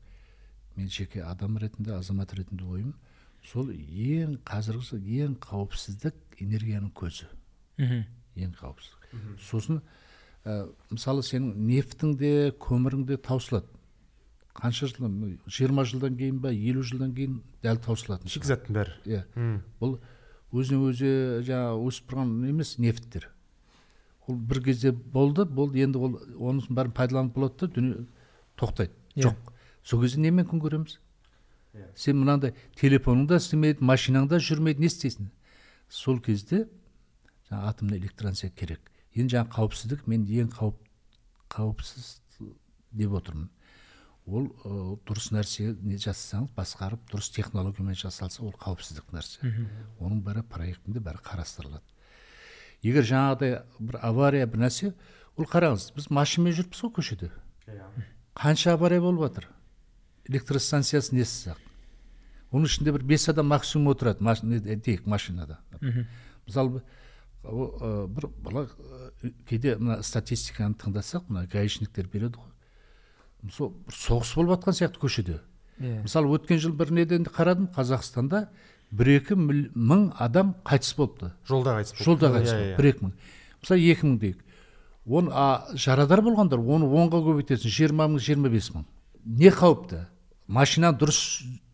[0.77, 2.95] мен жеке адам ретінде азамат ретінде ойым
[3.45, 7.31] сол ең қазіргі ең қауіпсіздік энергияның көзі.
[7.79, 8.05] Мхм
[8.37, 8.93] ең қауіпсіз
[9.49, 9.81] сосын
[10.45, 13.67] ә, мысалы сенің нефтің де көмірің де таусылады.
[14.55, 18.95] Қанша жылдан жиырма жылдан кейін ба елу жылдан кейін дәл таусылатын шикізаттың бәрі.
[19.05, 19.23] Иә.
[19.35, 19.62] М.
[19.81, 19.99] бұл
[20.55, 21.11] өзіне өзі
[21.49, 23.29] жаңағы өсіп тұрған емес нефттер.
[24.27, 28.07] Ол бір кезде болды болды енді ол оның бәрін пайдаланып болады да дүние
[28.57, 28.95] тоқтайды.
[29.17, 29.27] Иә.
[29.29, 29.53] жоқ.
[29.83, 30.99] Сол кезде немен күн көреміз?
[31.99, 35.27] Сен мынандай телефоның да істемейді машинаң да жүрмейді не істейсің?
[35.88, 36.69] Сол кезде
[37.51, 38.81] жаңағы атомный электростанция керек.
[39.14, 40.79] Енді жаңағы қауіпсіздік мен ең қауіп
[41.51, 42.21] қауіпсіз
[42.95, 43.51] деп отырмын.
[44.26, 49.40] Ол ы, дұрыс нәрсе не жасасаңыз басқарып дұрыс технологиямен жасалса ол қауіпсіздік нәрсе.
[50.00, 51.84] Оның бәрі проектінде бәрі қарастырылады.
[52.82, 54.94] Егер жаңағыдай бір авария бір нәрсе
[55.37, 57.30] ол қараңыз біз машинамен жүріппіз ғой көшеде.
[58.34, 59.48] Қанша авария болып жатыр?
[60.28, 61.60] Электростанциясы несі ақ
[62.54, 65.58] оның ішінде бір бес адам максимум отырады маш- не- дейік машинада.
[66.46, 66.80] Мысалы
[67.42, 68.68] бір бала
[69.22, 72.54] ы, кейде мына статистиканы тыңдасақ мына гаишниктер береді ғой.
[73.52, 75.40] Сол соғыс болып жатқан сияқты көшеде.
[75.80, 76.02] Иә.
[76.04, 78.48] Мысалы өткен жыл бір неден қарадым қазақстанда
[78.94, 81.33] бір екі мың адам қайтыс болыпты.
[81.48, 82.04] Жолда қайтыс болды.
[82.04, 82.76] жолда қайтыс Иә, болды иә.
[82.76, 83.12] бір екі мың.
[83.62, 84.44] Мысалы екі мың дейік.
[85.07, 88.85] Оны а, жарадар болғандар оны онға көбейтесің жиырма мың жиырма бес мың.
[89.24, 90.07] Не қауіпті?
[90.48, 91.18] Машинаны дұрыс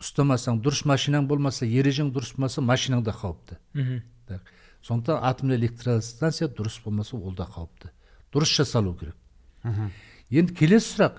[0.01, 3.59] ұстамасаң дұрыс машинаң болмаса ережең дұрыс болмаса машинаң да қауіпті.
[3.75, 4.03] Мхм.
[4.29, 4.43] Так.
[4.83, 7.91] Сондықтан атомный электростанция дұрыс болмаса ол да қауіпті.
[8.33, 9.15] Дұрыс жасалу керек.
[9.65, 9.91] Мгм.
[10.31, 11.19] енді келесі сұрақ.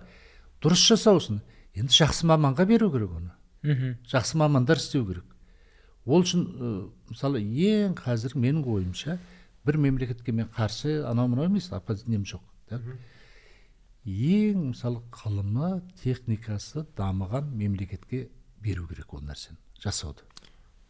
[0.62, 1.42] Дұрыс жасаусын
[1.76, 3.32] енді жақсы маманға беру керек оны.
[3.64, 3.96] Мхм.
[4.10, 5.26] Жақсы мамандар істеу керек.
[6.06, 6.48] Ол үшін
[7.10, 9.20] мысалы ең қазір менің ойымша
[9.66, 11.70] бір мемлекетке мен қарсы анау мынау емес
[12.08, 12.82] нем жоқ так
[14.06, 18.30] ең мысалы ғылымы техникасы дамыған мемлекетке
[18.62, 20.26] беру керек ол нәрсені жасауды.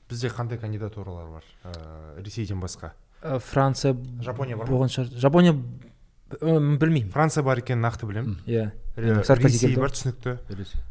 [0.10, 1.44] Бізде қандай кандидатуралар бар?
[1.64, 2.94] Ә, ресейден басқа.
[3.22, 5.12] Ә, франция жапония бар болған шығар.
[5.20, 5.56] Жапония
[6.42, 7.10] білмеймін.
[7.12, 8.38] Франция бар екенін нақты білемін.
[8.48, 8.70] Иә.
[8.96, 10.38] Ресей бар түсінікті.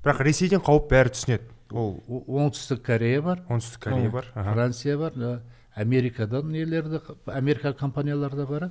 [0.04, 1.48] Бірақ ресейден қауіп бәрі түсінеді.
[1.70, 3.42] Ол оңтүстік корея бар.
[3.48, 4.30] Оңтүстік корея бар.
[4.34, 5.42] Франция бар.
[5.74, 8.70] Америкадан нелерді америка компаниялары да бар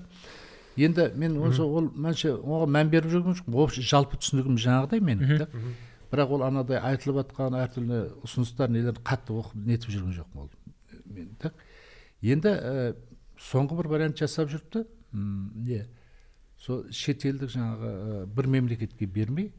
[0.80, 3.56] енді мен осы ол мәнше оған мән беріп жүрген жоқпын.
[3.56, 5.48] Общий жалпы түсінігім жаңағыдай менің да.
[6.12, 10.50] Бірақ ол анадай айтылып жатқан әртүрлі ұсыныстар нелерді қатты оқып нетіп жүрген жоқпын ол
[11.10, 11.54] мен так
[12.22, 12.96] енді ә,
[13.50, 14.86] соңғы бір вариант жасап жүріпті.
[15.14, 15.86] М, не?
[16.60, 19.54] Сол шетелдік жаңағы ә, бір мемлекетке бермей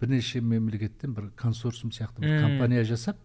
[0.00, 3.18] бірнеше мемлекеттен бір консорциум сияқты бір компания жасап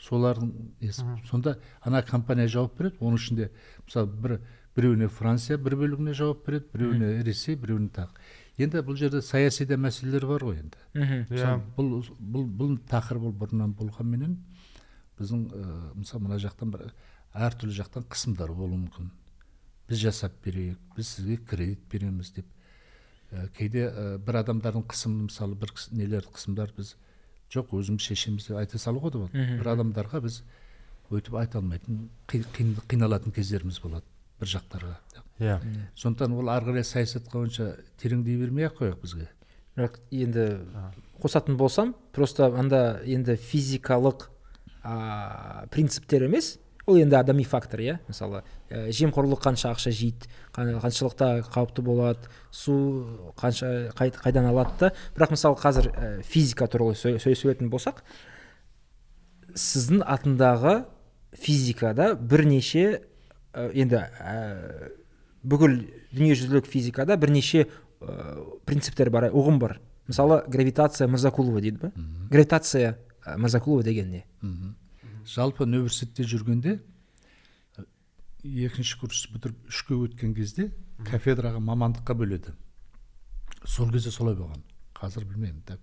[0.00, 3.50] солардың несі сонда ана компания жауап береді оның ішінде
[3.86, 4.40] мысалы бір
[4.76, 8.14] біреуіне франция бір бөлігіне жауап береді біреуіне ресей біреуіне тағы.
[8.60, 10.80] Енді бұл жерде саяси да мәселелер бар ғой енді.
[10.94, 11.22] Мхм.
[11.32, 11.54] Иә.
[11.76, 14.36] Бұл бұл бұл тақырып ол бұрыннан болғанменен
[15.18, 15.64] біздің ә,
[15.96, 16.90] мысалы мына жақтан бір
[17.34, 19.10] әртүрлі жақтан қысымдар болуы мүмкін.
[19.90, 22.46] Біз жасап берейік біз сізге кредит береміз деп.
[23.32, 26.94] Ә, кейде ә, бір адамдардың қысымы мысалы бір қыс- нелер қысымдар біз
[27.50, 30.40] жоқ өзіміз шешеміз деп айта салуға да болады бір адамдарға біз
[31.10, 34.06] өйтіп айта алмайтын қиналатын кездеріміз болады
[34.40, 34.94] бір жақтарға.
[35.40, 35.58] Иә.
[35.98, 37.66] Сондықтан ол ары қарай саясатқа онша
[38.00, 39.28] тереңдей бермей ақ қояйық бізге.
[39.76, 40.44] бірақ енді
[41.22, 44.28] қосатын болсам просто анда енді физикалық
[44.82, 46.58] а, принциптер емес
[46.90, 47.98] ол енді адами фактор иә?
[48.10, 52.74] Мысалы ә, жемқорлық қанша ақша жейді қан- қаншалықта қауіпті болады су
[53.38, 54.92] қанша қай, қайдан алады да?
[55.16, 58.02] Бірақ мысалы қазір ә, физика туралы сө- сөз сөйлейтін болсақ
[59.54, 60.84] сіздің атындағы
[61.34, 63.02] физикада бірнеше
[63.54, 64.90] ә, енді ә,
[65.42, 65.78] бүкіл
[66.14, 69.78] дүниежүзілік физикада бірнеше ә, принциптер бар ұғым бар.
[70.10, 71.92] Мысалы гравитация мырзакулова дейді ба
[72.30, 72.96] гравитация
[73.36, 74.24] мырзакулова деген не.
[75.26, 76.78] Жалпы университетте жүргенде
[78.44, 80.70] екінші курс бітіріп үшке өткен кезде
[81.04, 82.54] кафедраға мамандыққа бөледі.
[83.64, 84.62] Сол кезде солай болған.
[84.96, 85.80] Қазір білмеймін так.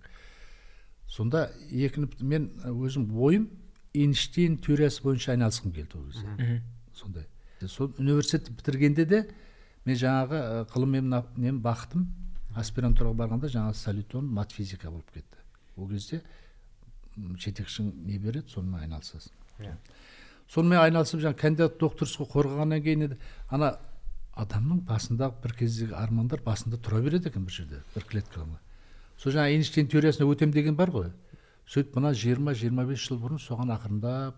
[1.06, 3.48] Сонда екіні мен өзім ойым
[3.94, 6.62] эйнштейн теориясы бойынша айналысқым келді ол кезде.
[6.94, 7.26] Сондай.
[7.66, 9.22] Сол университетті бітіргенде де
[9.84, 12.08] мен жаңағы ғылым мен нем бақтым.
[12.58, 15.38] Аспирантураға барғанда жаңағы солитон матфизика болып кетті.
[15.76, 16.22] Ол кезде
[17.40, 19.32] жетекшің не береді сонымен айналысасың.
[19.58, 19.74] Иә.
[20.48, 23.18] сонымен айналысып жаңағы кандидат докторского қорғағаннан кейін енді
[23.50, 23.72] ана
[24.38, 28.58] адамның басындағы бір кездегі армандар басында тұра береді екен бір жерде бір клеткаға.
[29.18, 31.10] Сол жаңағы эйнштейн теориясына өтем деген бар ғой.
[31.66, 34.36] Сөйтіп мына жиырма жиырма бес жыл бұрын соған ақырындап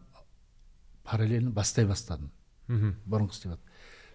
[1.05, 2.33] параллельно бастай бастадым.
[2.67, 2.97] Мхм.
[3.07, 3.61] Бұрынғы істеп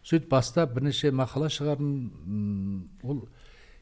[0.06, 2.89] сөйтіп бастап бірнеше мақала шығардым.
[3.04, 3.23] Ол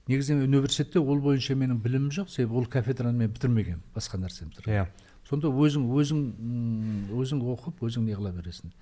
[0.07, 4.73] негізінен университетте ол бойынша менің білімім жоқ себебі ол кафедраны мен бітірмегенмін басқа нәрсе бітірдім
[4.73, 4.87] иә.
[5.27, 6.23] Сонда өзің өзің
[7.15, 8.73] өзің оқып өзің не қыла бересің?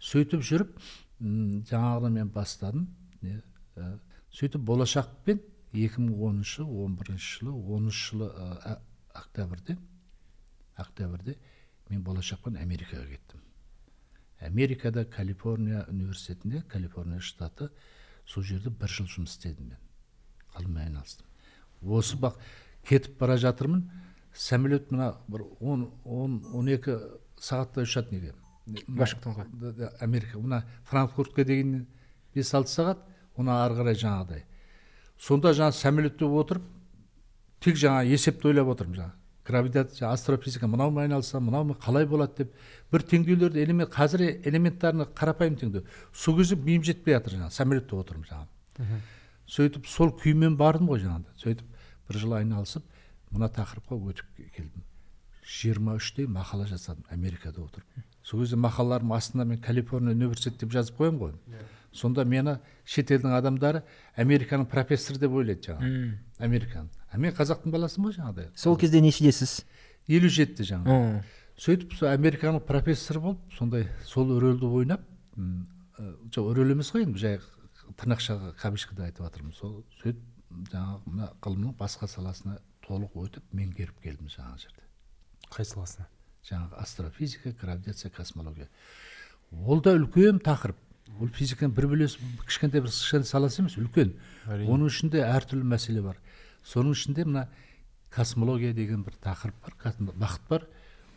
[0.00, 0.72] Сөйтіп жүріп
[1.20, 2.88] жаңағыдан мен бастадым
[3.22, 3.98] ә,
[4.32, 5.42] сөйтіп болашақпен
[5.74, 8.78] 2010 он бірінші жылы оныншы жылы ә,
[9.12, 9.76] октябрьде
[10.76, 11.36] октябрьде
[11.90, 13.40] мен болашақпен америкаға кеттім.
[14.40, 17.68] Америкада калифорния университетінде калифорния штаты
[18.26, 19.83] сол жерде бір жыл жұмыс істедім мен.
[20.56, 21.26] Ғылыммен айналыстым.
[21.82, 22.38] Осы бақ
[22.88, 23.90] кетіп бара жатырмын.
[24.34, 26.98] Самолет мына бір он он он екі
[27.38, 28.34] сағаттай ұшады неге?
[28.88, 29.46] Вашингтонға.
[30.00, 30.38] Америка.
[30.38, 31.86] Мына франкфуртқа деген
[32.34, 33.04] бес алты сағат
[33.36, 34.44] оны ары қарай жаңағыдай.
[35.18, 36.64] Сонда жаңа самолетте отырып
[37.60, 39.14] тек жаңа есепті ойлап отырмын жаңа.
[39.44, 42.54] Гравитация астрофизика мынаумен айналыссам мынаумен қалай болады деп.
[42.90, 45.84] Бір теңдеулерді элемент қазір элементарный қарапайым теңдеу.
[46.12, 49.02] Сол кезде миым жетпей жатыр жаңағы самолетте отырмын жаңағы
[49.50, 51.66] сөйтіп сол күймен бардым ғой жаңағыда сөйтіп
[52.08, 52.84] бір жыл айналысып
[53.34, 54.82] мына тақырыпқа өтіп келдім.
[55.44, 57.84] Жиырма үштей мақала жасадым америкада отырып.
[58.22, 61.34] Сол кезде мақалаларым астына мен калифорния университет деп жазып қоямын ғой.
[61.92, 62.56] Сонда мені
[62.88, 63.82] шетелдің адамдары
[64.16, 66.18] американың профессоры деп ойлайды жаңағы.
[66.38, 66.88] Американың.
[67.12, 68.48] А мен қазақтың баласымын ғой жаңағыдай.
[68.56, 69.64] Сол кезде нешедесіз
[70.08, 70.88] елу жетіде жаңағы.
[70.88, 71.22] О,
[71.60, 75.04] сөйтіп сол американың профессоры болып сондай сол рөлді ойнап
[76.34, 77.38] жоқ рөл емес қой енді жай
[78.00, 84.30] тырнақшаға кавычкада айтып жатырмын сол сөйтіп жаңағы мына ғылымның басқа саласына толық өтіп меңгеріп келдім
[84.32, 84.84] жаңағы жерде.
[85.50, 86.06] Қай саласына?
[86.44, 88.68] Жаңағы астрофизика гравитация космология.
[89.52, 90.76] Ол да үлкен тақырып.
[91.20, 94.14] Ол физиканың бір бөлесі кішкентай бір кішкентай саласы емес үлкен.
[94.48, 94.70] Әрине.
[94.72, 96.18] оның ішінде әртүрлі мәселе бар.
[96.64, 97.46] Соның ішінде мына
[98.10, 100.66] космология деген бір тақырып бар бағыт бар.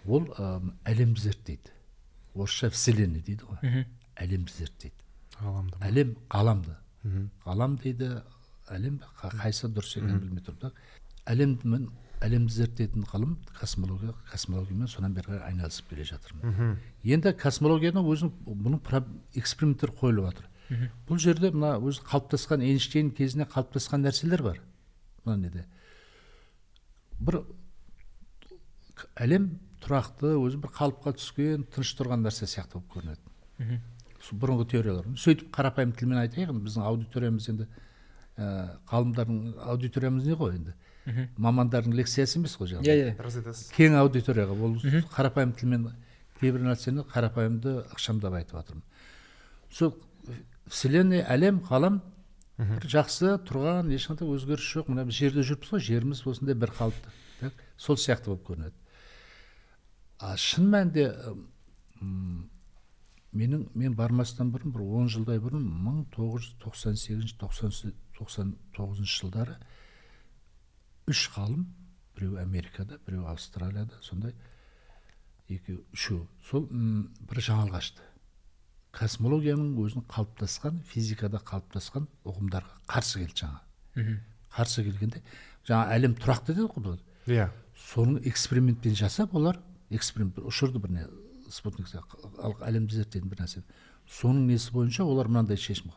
[0.06, 0.28] Ол
[0.86, 1.74] әлемді зерттейді.
[2.36, 3.86] Орысша вселенная дейді ғой.
[4.16, 5.07] Әлемді зерттейді.
[5.42, 6.76] Ғаламды әлем ғаламды.
[7.46, 8.10] Ғалам дейді
[8.74, 10.72] әлем қа- қайсысы дұрыс екенін білмей тұрмын да
[11.28, 11.88] әлемді
[12.26, 16.78] әлемді зерттейтін ғылым космология космологиямен содан бері қарай айналысып келе жатырмын.
[17.04, 18.32] Енді космологияның өзінің
[18.66, 18.82] бұның
[19.38, 20.48] эксперименттер қойылып жатыр.
[21.08, 24.60] Бұл жерде мына өзі қалыптасқан эйнштейн кезінде қалыптасқан нәрселер бар.
[25.26, 25.66] Мына неде?
[27.20, 27.40] бір
[29.18, 29.48] әлем
[29.84, 33.80] тұрақты өзі бір қалыпқа түскен тыныш тұрған нәрсе сияқты болып көрінеді.
[34.34, 37.68] Бұрынғы теориялар сөйтіп қарапайым тілмен айтайық енді біздің аудиториямыз енді
[38.38, 39.40] ә, ғалымдардың
[39.72, 40.76] аудиториямыз не ғой енді?
[41.40, 43.14] Мамандардың лекциясы емес қой иә жаңағы иә.
[43.16, 43.70] Дұрыс айтасыз.
[43.78, 44.76] Кең аудиторияға ол
[45.14, 45.88] қарапайым тілмен
[46.42, 48.84] кейбір нәрсені қарапайымды ықшамдап айтып жатырмын.
[49.72, 49.96] Сол
[50.68, 52.02] вселенная әлем ғалам
[52.60, 54.92] бір жақсы тұрған ешқандай өзгеріс жоқ.
[54.92, 57.64] Мына біз жерде жүрміз ғой жеріміз осындай бір қалыпты так?
[57.78, 58.76] Сол сияқты болып көрінеді.
[60.20, 61.08] А шын мәнінде
[63.38, 67.38] менің мен бармастан бұрын бір он жылдай бұрын мың тоғыз жүз тоқсан сегізінші
[68.18, 69.58] тоқсан тоғызыншы жылдары
[71.08, 71.68] үш ғалым
[72.18, 74.34] біреу америкада біреу австралияда сондай
[75.50, 78.04] екеу үшеу сол бір жаңалық ашты.
[78.98, 84.18] Космологияның өзінің қалыптасқан физикада қалыптасқан ұғымдарға қарсы келді жаңа.
[84.58, 85.22] Қарсы келгенде
[85.68, 87.00] жаңа әлем тұрақты деді ғой бұл.
[87.28, 87.50] иә.
[87.78, 89.60] Соның экспериментпен жасап олар
[89.92, 91.06] эксперимент ұшырды бір не
[91.50, 91.88] спутник
[92.66, 93.64] әлемді зерттейтін бір нәрсе.
[94.08, 95.92] Соның несі бойынша олар мынандай шешім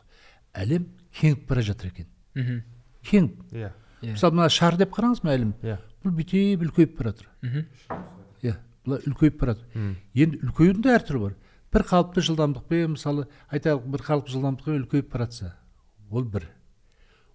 [0.53, 2.07] әлем кеңіп бара жатыр екен.
[2.35, 2.61] Мхм.
[3.07, 3.71] Кеңіп иә.
[4.01, 5.53] Мысалы мына шар деп қараңыз мына әлем.
[5.63, 5.77] Иә.
[6.03, 7.29] Бұл бүйтіп үлкейіп бара жатыр.
[7.41, 7.65] Мхм.
[8.43, 9.95] Иә былай үлкейіп бара жатыр.
[10.13, 11.35] Енді үлкеюдің де әртүрі бар.
[11.71, 15.55] Бір қалыпты жылдамдықпен мысалы айтайық бір қалыпты жылдамдықпен үлкейіп бара жатса
[16.09, 16.49] ол бір.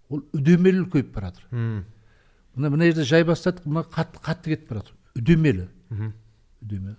[0.09, 1.49] Ол үдемелі үлкейіп бара жатыр.
[1.51, 1.85] Мм.
[2.57, 4.97] мына мына жерде жай бастадық мына қатты қатты кетіп бара жатыр.
[5.17, 5.69] Үдемелі.
[5.91, 6.13] Мхм.
[6.63, 6.97] үдемелі.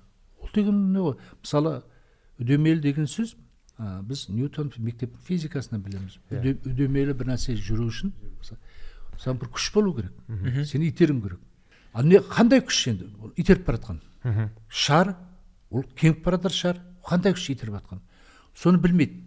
[0.48, 1.18] Ол деген не ғой?
[1.44, 1.84] мысалы
[2.40, 3.36] үдемелі деген сөз
[3.80, 6.18] ә, біз ньютон мектеп физикасынан білеміз.
[6.32, 6.40] Иә.
[6.42, 8.58] Үде- үдемелі бір нәрсе жүру үшін мысалы,
[9.20, 10.12] саған бір күш болу керек.
[10.66, 11.40] Сені итеруің керек.
[11.94, 13.10] Ал не қандай күш енді?
[13.22, 14.00] Ол итеріп бара жатқан
[14.70, 15.16] шар
[15.72, 18.00] ол кеңіп бара жатыр шар қандай күш итеріп жатқан
[18.56, 19.24] соны білмейді.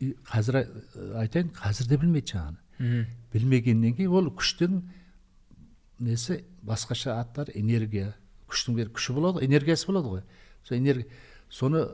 [0.00, 0.68] И қазір ай-
[1.26, 2.58] айтайын қазір де білмейді жаңағыны
[3.32, 4.80] білмегеннен кейін ол күштің
[6.00, 6.44] несі?
[6.64, 8.14] Басқаша аттар энергия.
[8.50, 10.22] Күштің бір күші болады ғой энергиясы болады ғой.
[10.66, 11.06] Сол энергия
[11.48, 11.84] соны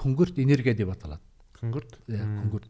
[0.00, 1.20] күңгірт энергия деп аталады.
[1.60, 1.98] Күңгірт?
[2.08, 2.68] Иә күңгірт.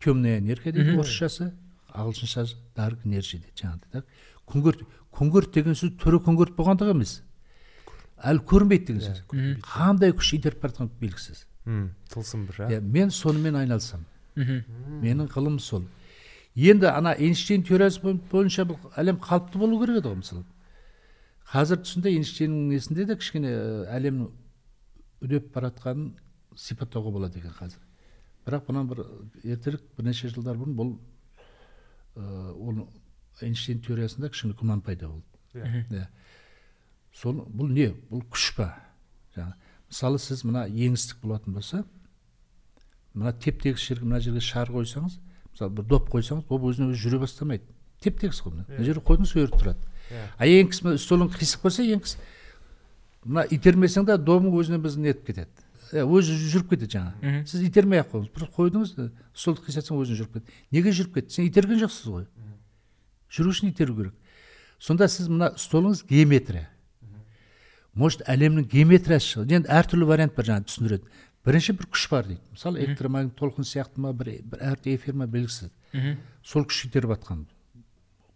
[0.00, 1.52] Темная энергия дейді орысшасы
[1.94, 4.06] ағылшыншасы дарк энерджи дейді жаңағыдай так
[4.50, 4.82] күңгірт
[5.14, 7.20] күңгірт деген сөз түрі күңгірт болғандығы емес.
[8.26, 9.22] Әлі көрінбейді деген сөз.
[9.62, 11.44] Қандай күш итеріп бара жатқаны белгісіз.
[12.12, 14.06] Тылсым бір иә иә мен сонымен айналысамын.
[15.04, 15.86] Менің ғылым сол.
[16.56, 20.44] Енді ана эйнштейн теориясы бой- бойынша бұл әлем қалыпты болу керек еді ғой мысалы.
[21.50, 24.28] Қазір түсінде эйнштейннің несінде де кішкене ә, әлем
[25.24, 26.12] үдеп бара жатқанын
[26.56, 27.80] сипаттауға болады екен қазір.
[28.46, 29.02] Бірақ бұнан бір
[29.42, 30.92] ертерек бірнеше жылдар бұрын бұл
[32.16, 32.84] ә, ол
[33.42, 35.26] эйнштейн теориясында кішкене күмән пайда болды.
[35.54, 35.84] Иә.
[35.90, 36.06] иә.
[37.12, 37.90] Сол бұл не?
[38.10, 38.70] Бұл күш па
[39.34, 39.56] жаңа
[39.90, 41.82] мысалы сіз мына еңістік болатын болса
[43.14, 45.18] мына теп тегіс жерге мына жерге шар қойсаңыз
[45.50, 47.66] мысалы бір доп қойсаңыз доп өзінен өзі жүре бастамайды.
[48.00, 48.66] Теп тегіс қой мына.
[48.68, 49.89] Мына жерге қойдыңыз сол жерде тұрады.
[50.10, 52.16] А еңкіс мына столың қисық болса еңкіс
[53.24, 55.50] мына итермесең де домың өзінен өзі нетіп кетеді.
[55.90, 58.30] Өзі жүріп кетеді жаңағы сіз итермей ақ қойыңыз.
[58.34, 58.92] Бір қойдыңыз
[59.34, 61.34] столды қисатсаң өзі жүріп кетеді неге жүріп кетті?
[61.34, 62.26] Сен итерген жоқсыз ғой.
[63.30, 64.14] Жүру үшін итеру керек.
[64.78, 66.68] Сонда сіз мына столыңыз геометрия.
[67.94, 69.50] Может әлемнің геометриясы шығар.
[69.58, 71.10] Енді әртүрлі вариант бар жаңағы түсіндіреді.
[71.44, 72.40] Бірінші бір күш бар дейді.
[72.54, 75.72] Мысалы электромагнит толқын сияқты ма бір, бір әрі эфир ма белгісіз.
[76.46, 77.44] Сол күш итеріп жатқан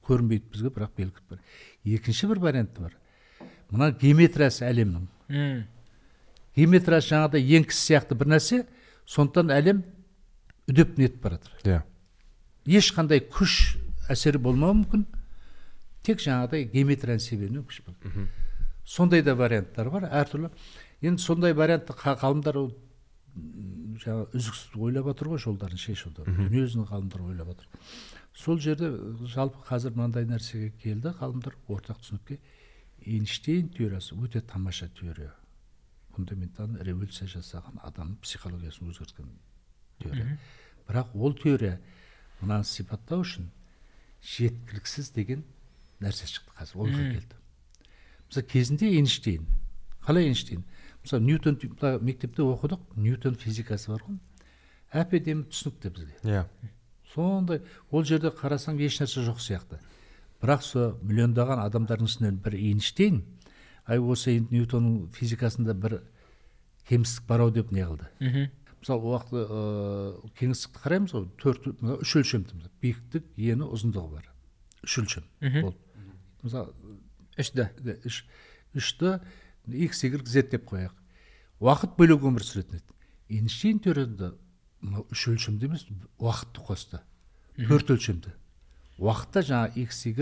[0.06, 1.40] көрінбейді бізге бірақ белгілі бар
[1.84, 2.92] екінші бір вариант бар.
[3.70, 5.06] Мына геометриясы әлемнің.
[5.28, 5.64] М.
[6.56, 8.62] геометриясы жаңағыдай еңкіс сияқты бір нәрсе
[9.06, 9.82] сондықтан әлем
[10.70, 11.82] үдеп нетіп бара жатыр иә.
[12.66, 13.76] Ешқандай күш
[14.08, 15.04] әсері болмауы мүмкін.
[16.04, 18.28] Тек жаңағыдай геометрияның себебінен күш бар
[18.84, 20.50] сондай да варианттар бар әртүрлі.
[21.02, 22.70] Енді сондай вариантты ға- ғалымдар ол,
[23.34, 27.66] жаңағы үздіксіз ойлап жатыр ғой жолдарын шешуді дүниежүзінің ғалымдары ойлап жатыр
[28.34, 28.90] сол жерде
[29.30, 32.38] жалпы қазір мынандай нәрсеге келді ғалымдар ортақ түсінікке
[33.06, 35.34] эйнштейн теориясы өте тамаша теория.
[36.14, 39.30] Фундаментальный революция жасаған адамның психологиясын өзгерткен
[40.02, 40.38] теория.
[40.88, 41.80] Бірақ ол теория
[42.40, 43.50] мынаны сипаттау үшін
[44.22, 45.44] жеткіліксіз деген
[46.00, 47.40] нәрсе шықты қазір ойға келді.
[48.28, 49.46] Мысалы кезінде эйнштейн
[50.06, 50.64] қалай эйнштейн?
[51.02, 51.58] Мысалы ньютон
[52.02, 54.18] мектепте оқыдық ньютон физикасы бар ғой.
[54.92, 56.16] Әп әдемі түсінікті бізге.
[56.24, 56.46] Иә.
[57.14, 59.78] Сондай ол жерде қарасаң ешнәрсе жоқ сияқты.
[60.42, 63.22] Бірақ сол миллиондаған адамдардың ішінен бір эйнштейн
[63.86, 66.00] ай осы енді ньютонның физикасында бір
[66.88, 68.10] кемістік бар ау деп не қылды?
[68.80, 71.68] Мысалы ол уақытта ыыы кеңістікті қараймыз ғой төрт
[72.00, 74.28] үш өлшемді биіктік ені ұзындығы бар.
[74.84, 75.24] Үш өлшем.
[75.40, 75.78] Болды.
[76.42, 76.74] Мысалы
[77.38, 77.70] үшті.
[77.80, 78.26] де, үш
[78.76, 79.20] үшті
[79.68, 80.92] икс y z деп қояйық.
[81.64, 82.94] Уақыт бөлек өмір сүретін еді
[83.32, 84.34] эйнштейн теориясында
[84.84, 85.86] мынау үш өлшемді емес
[86.20, 87.00] уақытты қосты
[87.56, 88.32] төрт өлшемді.
[89.00, 90.14] Уақытта жаңағы икс y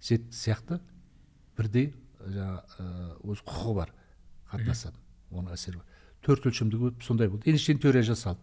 [0.00, 0.80] z сияқты
[1.56, 2.88] бірдей жаңағы
[3.24, 3.92] өз құқығы бар
[4.52, 5.00] қатынасады
[5.32, 5.86] оның әсері бар.
[6.26, 7.50] Төрт өлшемдегі өтіп сондай болды.
[7.50, 8.40] Эйнштейн теория жасалды.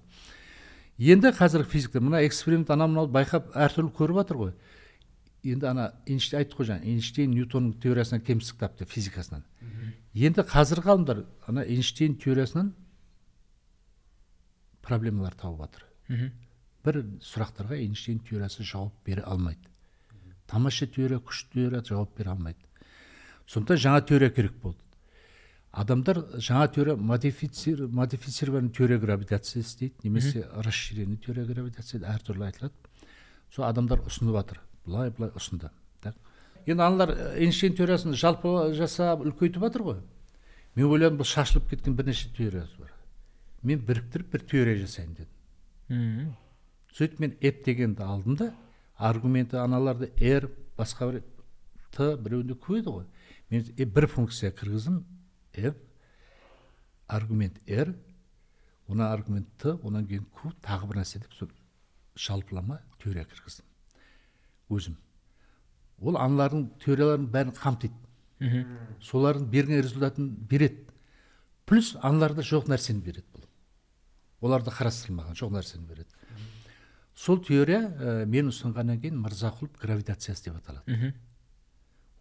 [0.97, 4.53] Енді қазіргі физикта мына эксперимент анау мынау байқап әртүрлі көріп жатыр ғой.
[5.43, 9.43] Енді ана эйнштейн айтты ғой жаңа эйнштейн ньютонның теориясынан кемістік тапты физикасынан.
[10.13, 12.73] Енді қазіргі ғалымдар ана эйнштейн теориясынан
[14.83, 15.85] проблемалар тауып жатыр.
[16.83, 19.69] Бір сұрақтарға эйнштейн теориясы жауап бере алмайды.
[20.47, 22.59] Тамаша теория күшті теория жауап бере алмайды.
[23.47, 24.79] Сондықтан жаңа теория керек болды.
[25.71, 32.73] Адамдар жаңа теория модифицир, модифицированный теория гравитациясы дейді немесе расширенный теория гравитации дейді әртүрлі айтылады.
[33.49, 34.61] Сол адамдар ұсынып жатыр.
[34.85, 35.71] Былай былай ұсынды.
[36.01, 36.15] Так.
[36.65, 39.97] Енді аналар э, эйнштейн теориясын жалпы жасап үлкейтіп жатыр ғой.
[40.75, 42.92] Мен ойладым бұл шашылып кеткен бірнеше теориясы бар.
[43.63, 46.35] Мен біріктіріп бір теория жасайын дедім.
[46.93, 48.53] Сөйтіп мен эп дегенді алдым да
[48.97, 51.23] аргументі аналарды р басқа бір
[51.91, 53.05] т біреуінде көп еді ғой.
[53.49, 55.03] Мен бір функция кіргіздім
[55.53, 55.75] f
[57.07, 57.95] аргумент r
[58.87, 61.49] одан аргумент т одан кейін q тағы бір нәрсе деп сол
[62.15, 63.65] жалпылама теория кіргіздім.
[64.69, 64.97] Өзім.
[66.01, 67.95] Ол аналардың теорияларын бәрін қамтиды.
[69.01, 70.85] Солардың берген результатын береді.
[71.65, 73.45] Плюс аналарда жоқ нәрсені береді бұл.
[74.43, 76.09] Оларда қарастырылмаған жоқ нәрсені береді.
[77.15, 81.13] Сол теория ә, мен ұсынғаннан кейін мырзақұлов гравитациясы деп аталады.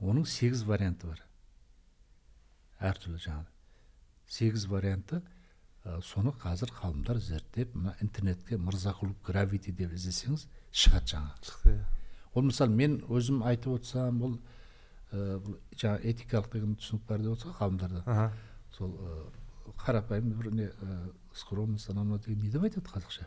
[0.02, 1.22] Оның сегіз варианты бар.
[2.82, 3.48] Әртүрлі жаңағы.
[4.28, 5.22] Сегіз варианты
[5.84, 11.48] ә, соны қазір ғалымдар зерттеп мына интернетке мырзақұлов гравити деп іздесеңіз шығады жаңағы.
[11.48, 11.84] Шықты иә.
[12.34, 14.36] Ол мысалы мен өзім айтып отырсам бұл
[15.12, 18.30] ә, бұл жаңағы этикалық деген түсінік бар деп отырсыз ғой ғалымдарда.
[18.76, 19.18] Сол ә,
[19.84, 21.00] қарапайым бір не ә,
[21.34, 23.26] скромность анау мынау деген не деп айтады қазақша.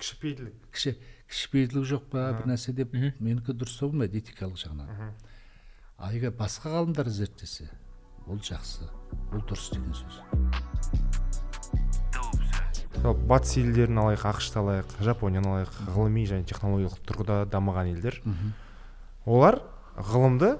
[0.00, 0.94] Кішіпейілдік кіші
[1.28, 5.12] кішіпейілдік жоқ па бір нәрсе деп менікі дұрыс болмайды этикалық жағынан?
[5.98, 7.68] Ал егер басқа ғалымдар зерттесе
[8.26, 8.88] ол жақсы
[9.32, 10.14] ол дұрыс деген сөз.
[13.00, 18.20] Батыс елдерін алайық ақш ты алайық жапонияны алайық ғылыми және технологиялық тұрғыда дамыған елдер.
[19.24, 19.62] Олар
[19.96, 20.58] ғылымды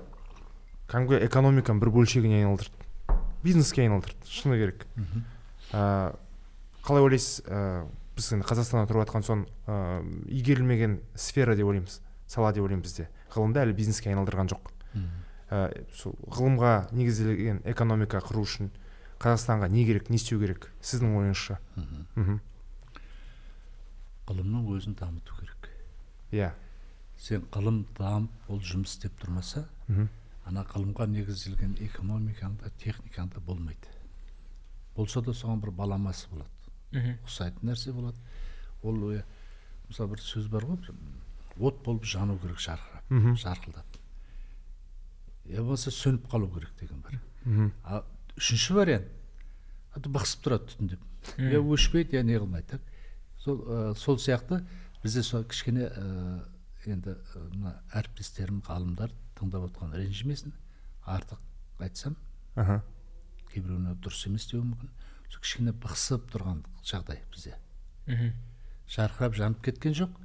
[0.89, 2.81] кәдімгі экономиканың бір бөлшегіне айналдырды
[3.43, 4.17] бизнеске айналдырды.
[4.29, 4.87] Шыны керек.
[6.87, 7.45] Қалай ойлайсыз?
[7.47, 9.77] Ә, біз енді қазақстанда тұрып жатқан соң ә,
[10.29, 12.01] игерілмеген сфера деп ойлаймыз
[12.31, 13.09] сала деп ойлаймын бізде.
[13.35, 14.71] Ғылымды әлі бизнеске айналдырған жоқ.
[15.51, 18.71] Ә, сол ғылымға негізделген экономика құру үшін
[19.21, 20.71] қазақстанға не керек не істеу керек?
[20.81, 21.59] Сіздің ойыңызша.
[22.15, 22.39] Мхм.
[24.31, 25.71] Ғылымның өзін дамыту керек.
[26.31, 26.53] Иә.
[27.19, 30.07] Сен ғылым дамып ол жұмыс істеп тұрмаса мхм.
[30.47, 33.91] ана ғылымға негізделген экономикаң да техникаң да болмайды.
[34.97, 36.49] Болса да соған бір баламасы болады.
[36.93, 38.19] Ұқсайтын нәрсе болады.
[38.83, 38.97] Ол
[39.89, 40.79] мысалы бір сөз бар ғой
[41.61, 43.35] от болып жану керек жарқырап мхм.
[43.37, 43.99] жарқылдап.
[45.45, 47.21] Я болмаса сөніп қалу керек деген бар.
[47.45, 47.73] Мхм.
[47.85, 48.05] А
[48.37, 49.09] үшінші вариант
[49.97, 51.01] это бықсып тұрады түтіндеп
[51.39, 52.81] я өшпейді я не қылмайды так.
[53.39, 54.63] Сол ә, сол сияқты
[55.03, 56.45] бізде сол кішкене ә,
[56.87, 60.53] енді ә, мына әріптестерім ғалымдар тыңдап отқан ренжімесін.
[61.05, 61.41] Артық
[61.81, 62.17] айтсам
[62.55, 62.83] аха.
[63.53, 64.91] кейбіреуіне дұрыс емес деуі мүмкін.
[65.31, 67.57] Сол кішкене бықсып тұрған жағдай бізде.
[68.91, 70.17] Жарқырап жанып кеткен жоқ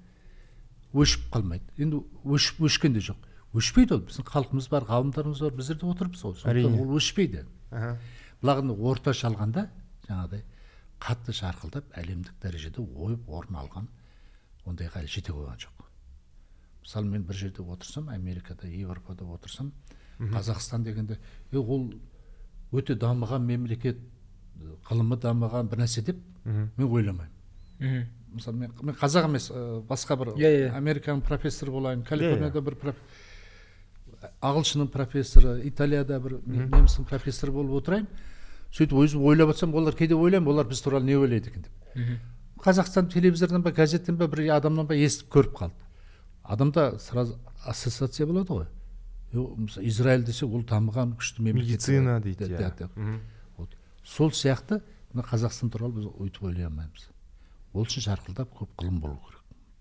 [0.96, 1.66] өшіп қалмайды.
[1.78, 3.20] Енді өшіп өшкен де жоқ.
[3.56, 6.36] Өшпейді ол біздің халқымыз бар ғалымдарымыз бар біздер де отырмыз ғой.
[6.40, 6.82] Сондықтан Әрине.
[6.82, 7.46] ол өшпейді.
[8.42, 9.68] Бірақ енді орташа алғанда
[10.08, 10.44] жаңағыдай
[11.00, 13.88] қатты жарқылдап әлемдік дәрежеде ойып орын алған
[14.66, 15.86] ондайға әлі жете қойған жоқ.
[16.82, 19.72] Мысалы мен бір жерде отырсам америкада европада отырсам
[20.20, 21.20] қазақстан дегенде
[21.52, 21.94] е ол
[22.72, 24.00] өте дамыған мемлекет
[24.90, 28.06] ғылымы дамыған бір нәрсе деп мен ойламаймын.
[28.36, 30.74] Мысалы мен, мен қазақ емес ә, басқа бір Иә, иә.
[30.76, 33.00] американың профессоры болайын калифорнияда бір проф-
[34.42, 38.08] ағылшынның профессоры италияда бір немістің профессоры болып отырайын.
[38.76, 42.20] Сөйтіп өзім ойлап отырсам олар кейде ойлаймын олар біз туралы не ойлайды екен деп.
[42.66, 45.74] Қазақстан телевизордан ба газеттен ба бір адамнан ба естіп көріп қалды.
[46.44, 48.66] Адамда сразу ассоциация болады ғой.
[49.34, 51.72] Мысалы израиль десе ол дамыған күшті мемлекет.
[51.88, 52.90] Медицина дейді иә да, да.
[52.96, 53.20] Мгм.
[53.58, 53.70] Вот.
[54.06, 54.82] Сол сияқты
[55.14, 57.10] мына қазақстан туралы біз өйтіп ойлай алмаймыз
[57.74, 59.20] ол үшін жарқылдап көп ғылым болу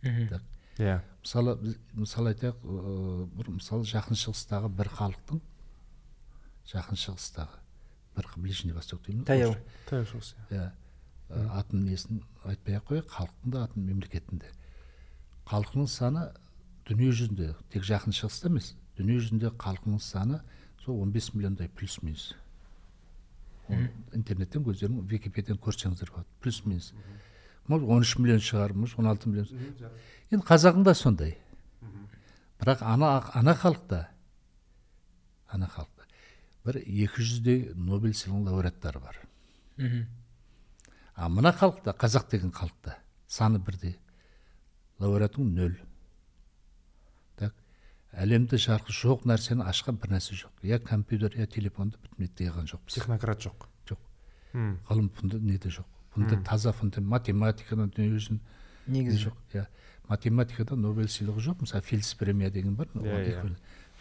[0.02, 0.42] керек.
[0.78, 1.00] Иә.
[1.22, 2.64] Мысалы біз мысалы айтайық
[3.36, 5.42] бір мысалы жақын шығыстағы бір халықтың
[6.72, 7.60] жақын шығыстағы
[8.16, 9.54] бір ближний восток дейміз ғой Таяу.
[9.88, 10.70] таяу шығыс иә.
[11.30, 11.48] Иә.
[11.54, 14.50] Атын несін айтпай ақ қояйық халықтың да атын мемлекеттің де
[15.50, 16.26] халқының саны
[16.88, 20.40] дүние жүзінде тек жақын шығыста емес дүние жүзінде халқының саны
[20.84, 22.32] сол 15 миллиондай плюс минус
[23.68, 26.92] Оны интернеттен өздерің википедиядан көрсеңіздер болады плюс минус
[27.66, 29.48] может он үш миллион шығар может он алты миллион.
[30.30, 31.38] Енді қазағың да сондай
[32.60, 34.08] бірақ ана ана халықта
[35.48, 36.04] ана халықта
[36.64, 39.18] бір екі жүздей нобель сыйлығының лауреаттары бар.
[39.76, 40.06] Мгм.
[41.14, 42.98] а мына халықта қазақ деген халықта
[43.28, 43.98] саны бірдей.
[44.98, 45.76] Лауреатың нөл.
[48.20, 50.50] Әлемде жарқы жоқ нәрсені ашқан бір нәрсе жоқ.
[50.62, 52.94] Я компьютер я телефонды бүтін қылған жоқпыз.
[52.94, 53.66] Технократ жоқ.
[53.88, 53.98] Жоқ.
[54.88, 55.86] Ғылым фунда неде жоқ?
[56.14, 58.40] Фунда таза фунда математикадан дүние жүзін
[58.86, 59.28] негізі.
[59.28, 59.36] жоқ.
[59.54, 59.66] Иә
[60.08, 61.60] математикада нобель сыйлығы жоқ.
[61.62, 62.88] Мысалы филдс премия деген бар.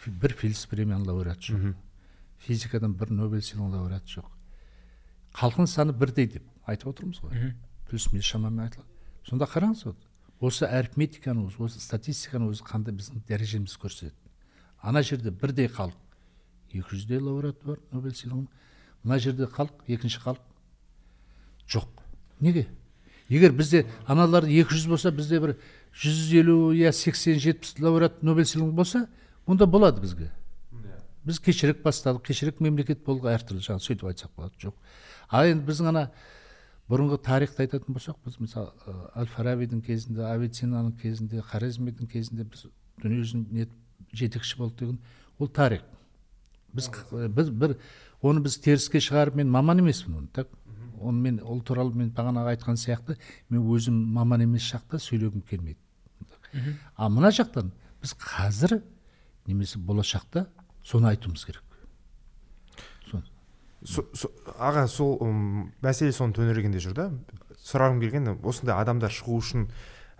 [0.06, 1.74] Бір филдс премияның лауреаты жоқ.
[2.46, 4.26] Физикадан бір нобель сыйлығының лауреаты жоқ.
[5.34, 7.54] Халқының саны бірдей деп айтып отырмыз ғой.
[7.88, 8.88] Плюс минус шамамен айтылады.
[9.24, 9.96] Сонда қараңыз вот
[10.40, 14.16] осы арифметиканың өзі осы статистиканың өзі қандай біздің дәрежемізді көрсетеді?
[14.82, 15.96] Ана жерде бірдей халық
[16.74, 18.48] екі жүздей лауреат бар нобель сыйлығының.
[19.04, 20.42] Мына жерде халық екінші халық
[21.70, 21.88] жоқ.
[22.40, 22.66] Неге?
[23.28, 25.54] Егер бізде аналар екі жүз болса бізде бір
[25.96, 29.06] жүз елу я сексен жетпіс лауреат нобель сыйлығы болса
[29.46, 30.30] онда болады бізге.
[31.24, 34.74] Біз кешірек бастадық кешірек мемлекет болдық әртүрлі жаңағы сөйтіп айтсақ болады жоқ.
[35.30, 36.10] Ал енді біздің ана
[36.90, 38.72] бұрынғы тарихты айтатын болсақ біз мысалы
[39.14, 42.66] әл фарабидің кезінде авиценнаның кезінде хорезмидің кезінде біз
[43.02, 43.68] дүниежүзін не
[44.12, 44.98] жетекші болдық деген
[45.38, 45.82] ол тарих.
[46.72, 47.78] Біз біз бір
[48.22, 50.48] оны біз теріске шығарып мен маман емеспін оны так?
[51.00, 53.16] Оны мен ол туралы мен бағана айтқан сияқты
[53.48, 55.80] мен өзім маман емес жақта сөйлегім келмейді
[56.96, 57.72] а мына жақтан
[58.02, 58.80] біз қазір
[59.46, 60.46] немесе болашақта
[60.84, 61.63] соны айтуымыз керек.
[63.84, 67.06] Аға сол ым, мәселе соның төңірегінде жүр да.
[67.64, 69.68] Сұрағым келген осындай адамдар шығу үшін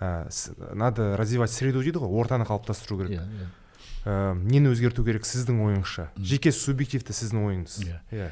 [0.00, 0.28] ә,
[0.74, 3.18] надо развивать среду дейді ғой ортаны қалыптастыру керек.
[3.18, 3.50] Иә иә.
[4.04, 6.10] Ә, нені өзгерту керек сіздің ойыңызша?
[6.18, 7.78] Жеке субъективті сіздің ойыңыз.
[7.84, 8.00] Иә.
[8.12, 8.30] иә.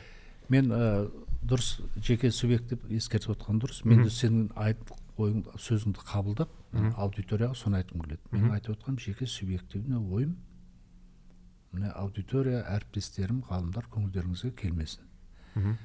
[0.52, 1.10] Мен ә,
[1.42, 3.82] дұрыс жеке субъект деп ескертіп отқан дұрыс.
[3.88, 4.80] Мен де сенің айт
[5.16, 8.20] ойың сөзіңді қабылдап ана аудиторияға соны айтқым келеді.
[8.32, 10.36] Менің айтып отқаным жеке субъективный ойым
[11.72, 15.04] міне аудитория әріптестерім ғалымдар көңілдеріңізге келмесін.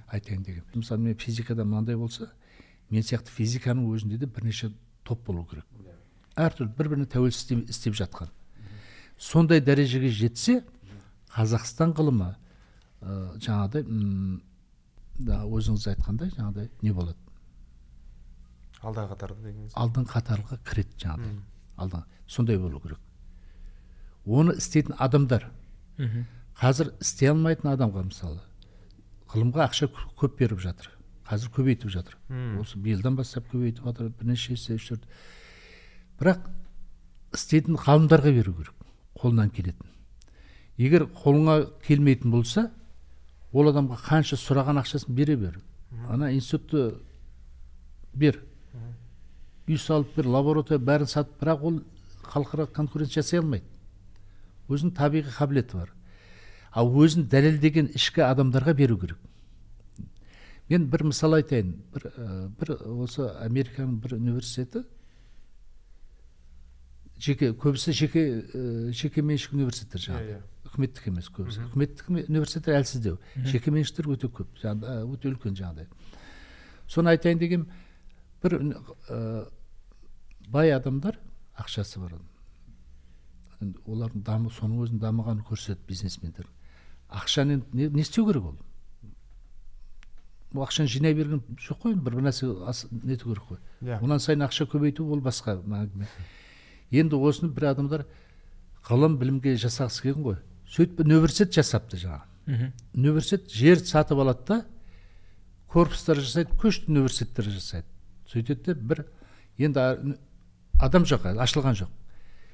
[0.07, 2.31] Айтайын деген мысалы мен физикада мынандай болса
[2.89, 4.71] мен сияқты физиканың өзінде де бірнеше
[5.03, 5.65] топ болу керек.
[6.37, 8.29] Әртүрлі бір біріне тәуелсіз істеп- істеп жатқан.
[9.17, 10.63] Сондай дәрежеге жетсе
[11.35, 12.35] қазақстан ғылымы
[13.01, 13.83] ә, жаңағыдай
[15.19, 17.17] да, өзіңіз айтқандай жаңағыдай не болады?
[18.83, 19.73] Алдағы қатарда дегеніңіз?
[19.75, 21.39] Алдың қатарға кіреді жаңағыдай.
[21.77, 22.99] Алдың сондай болу керек.
[24.25, 25.49] Оны істейтін адамдар
[26.61, 28.39] қазір істей алмайтын адамға мысалы
[29.33, 30.89] ғылымға ақша кө- көп беріп жатыр.
[31.27, 32.15] Қазір көбейтіп жатыр.
[32.29, 32.59] Мм.
[32.61, 35.03] осы биылдан бастап көбейтіп жатыр бірнеше есе үш төрт.
[36.19, 36.45] Бірақ
[37.35, 38.73] істейтін ғалымдарға беру керек
[39.19, 39.87] қолынан келетін.
[40.77, 42.71] Егер қолыңа келмейтін болса
[43.51, 45.59] ол адамға қанша сұраған ақшасын бере бер.
[46.07, 46.99] Ана институтты
[48.13, 48.39] бер.
[49.67, 51.81] Үй салып бер лаборатория бәрін сатып бірақ ол
[52.23, 53.65] халықаралық конкуренция жасай алмайды.
[54.69, 55.91] Өзінің табиғи қабілеті бар.
[56.71, 59.17] Ал өзін дәлелдеген ішкі адамдарға беру керек.
[60.69, 61.75] Мен бір мысал айтайын.
[61.93, 62.73] Бір, ә, бір
[63.05, 64.83] осы американың бір университеті
[67.17, 70.35] жеке көбісі жеке ә, жеке меншік университеттер жаңағы.
[70.35, 71.63] Иә, үкіметтік емес көбісі.
[71.71, 73.17] Үкіметтік ме- университеттер әлсіздеу.
[73.47, 75.87] Жеке меншіктер өте көп өте үлкен жаңағыдай
[76.87, 77.65] соны айтайын деген
[78.43, 78.59] бір
[79.09, 79.47] ә,
[80.47, 81.17] бай адамдар
[81.59, 82.13] ақшасы бар
[83.59, 86.45] олардың даму соның өзінің дамығанын көрсетеді бизнесмендер.
[87.09, 88.57] Ақшаны не, не істеу керек ол.
[90.53, 92.47] Ол ақшаны жинай берген жоқ қой енді бір нәрсе
[93.03, 93.57] нету керек қой.
[93.81, 94.01] Иә.
[94.01, 96.07] онан сайын ақша көбейту ол басқа әңгіме
[96.91, 98.05] енді осыны бір адамдар
[98.87, 100.37] ғылым білімге жасағысы келген ғой.
[100.67, 102.23] Сөйтіп университет жасапты жаңағы.
[102.47, 102.73] Мгм.
[102.95, 104.65] университет жер сатып алады да
[105.67, 107.87] корпустар жасайды көшті университеттер жасайды.
[108.27, 109.05] Сөйтеді де бір
[109.57, 110.17] енді
[110.79, 111.89] адам жоқ ашылған жоқ.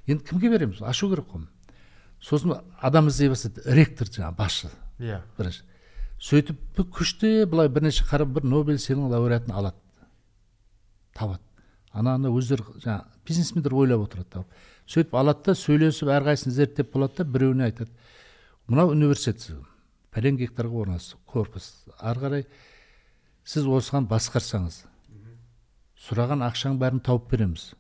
[0.08, 0.82] Енді кімге береміз?
[0.82, 1.47] Ашу керек қой
[2.24, 3.61] сосын адам іздей бастады.
[3.65, 4.71] Ректор жаңағы басшы.
[4.99, 5.21] Иә.
[5.38, 5.63] Бірінші.
[6.24, 9.78] Сөйтіп бір күшті былай бірнеше қарап бір нобель сыйлығының лауреатын алады.
[11.13, 11.43] Табады.
[11.91, 14.45] Ана ана өздері жаңағы бизнесмендер ойлап отырады
[14.89, 17.91] сөйтіп алады да сөйлесіп әрқайсысын зерттеп болады да біреуіне айтады.
[18.67, 19.45] Мынау университет
[20.13, 21.17] пәлен гектарға орналасты.
[21.26, 21.71] Корпус.
[21.99, 22.45] Ары қарай
[23.45, 24.84] сіз осыған басқарсаңыз.
[26.03, 27.71] Сұраған ақшаның бәрін тауып береміз.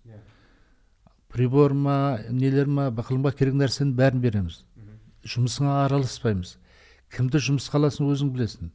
[1.33, 4.61] Прибор ма нелер ма ғылымға керек нәрсенің бәрін береміз.
[5.25, 6.57] Жұмысыңа араласпаймыз.
[7.13, 8.71] Кімді жұмысқа аласың өзің білесің.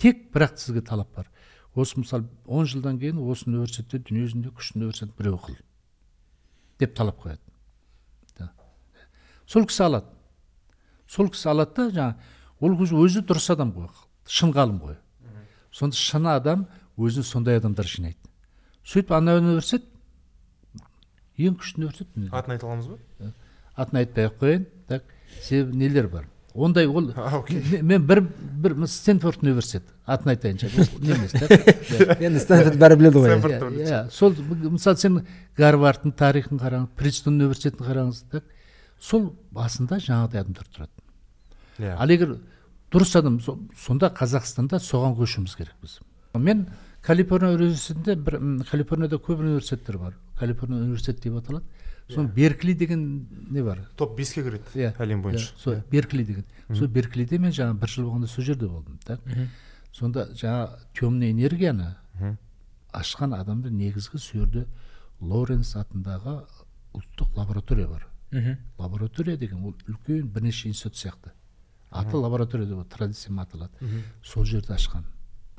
[0.00, 1.28] Тек бірақ сізге талап бар.
[1.74, 5.56] Осы мысалы он жылдан кейін осы университетте дүние жүзінде күшті университет біреу қыл
[6.78, 7.40] деп талап қояды.
[8.38, 8.50] Да.
[9.46, 10.06] сол кісі алады.
[11.06, 12.14] Сол кісі алады да жаңағы
[12.60, 13.88] ол өзі, өзі дұрыс адам ғой
[14.26, 14.96] шын ғалым ғой.
[15.72, 16.66] Сонда шын адам
[16.96, 18.18] өзіне сондай адамдар жинайды.
[18.84, 19.88] Сөйтіп ана университет
[21.38, 22.36] ең күшті университет дүниеде.
[22.36, 23.32] атын айта аламыз ба?
[23.76, 24.66] Атын айтпай ақ қояйын.
[24.88, 25.02] Так
[25.42, 26.24] себебі нелер бар?
[26.54, 27.10] Ондай ол
[27.82, 28.20] мен- бір
[28.62, 30.68] бір стэнфорд университет атын айтайыншы
[31.02, 31.34] не емес
[32.22, 33.34] енді стэнфорд бәрі біледі ғой.
[33.34, 34.10] Иә, иә.
[34.14, 34.30] сол
[34.70, 35.24] мысалы сен
[35.58, 38.44] гарвардтың тарихын қараңыз принстон университетін қараңыз так?
[39.00, 40.94] Сол басында жаңағыдай адамдар тұрады.
[41.82, 41.96] Иә.
[41.98, 42.36] Ал егер
[42.94, 45.98] дұрыс адам со- сонда қазақстанда соған көшуіміз керек біз.
[46.38, 46.68] Мен
[47.04, 48.38] калифорния университетінде бір
[48.70, 51.64] калифорнияда көп университеттер бар калифорния университет деп аталады
[52.08, 56.44] соның беркли деген не бар топ беске кіреді иә әлем бойынша сол беркли деген
[56.74, 59.20] сол берклиде мен жаңа бір жыл болғанда сол жерде болдым так
[59.92, 61.94] сонда жаңа темный энергияны
[62.92, 64.66] ашқан адамды негізгі сол жерде
[65.20, 66.44] лоренс атындағы
[66.94, 68.56] ұлттық лаборатория бар Мгм.
[68.78, 71.30] лаборатория деген ол үлкен бірнеше институт сияқты
[71.90, 73.70] аты лаборатория деп традициямен аталады
[74.24, 75.04] сол жерде ашқан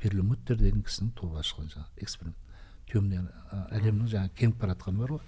[0.00, 2.36] перламуттер деген кісінің тобы ашқан жаңағы эксперимент.
[2.90, 3.22] Темный
[3.74, 5.20] әлемнің жаңағы кеңіп бара жатқаны бар ғой.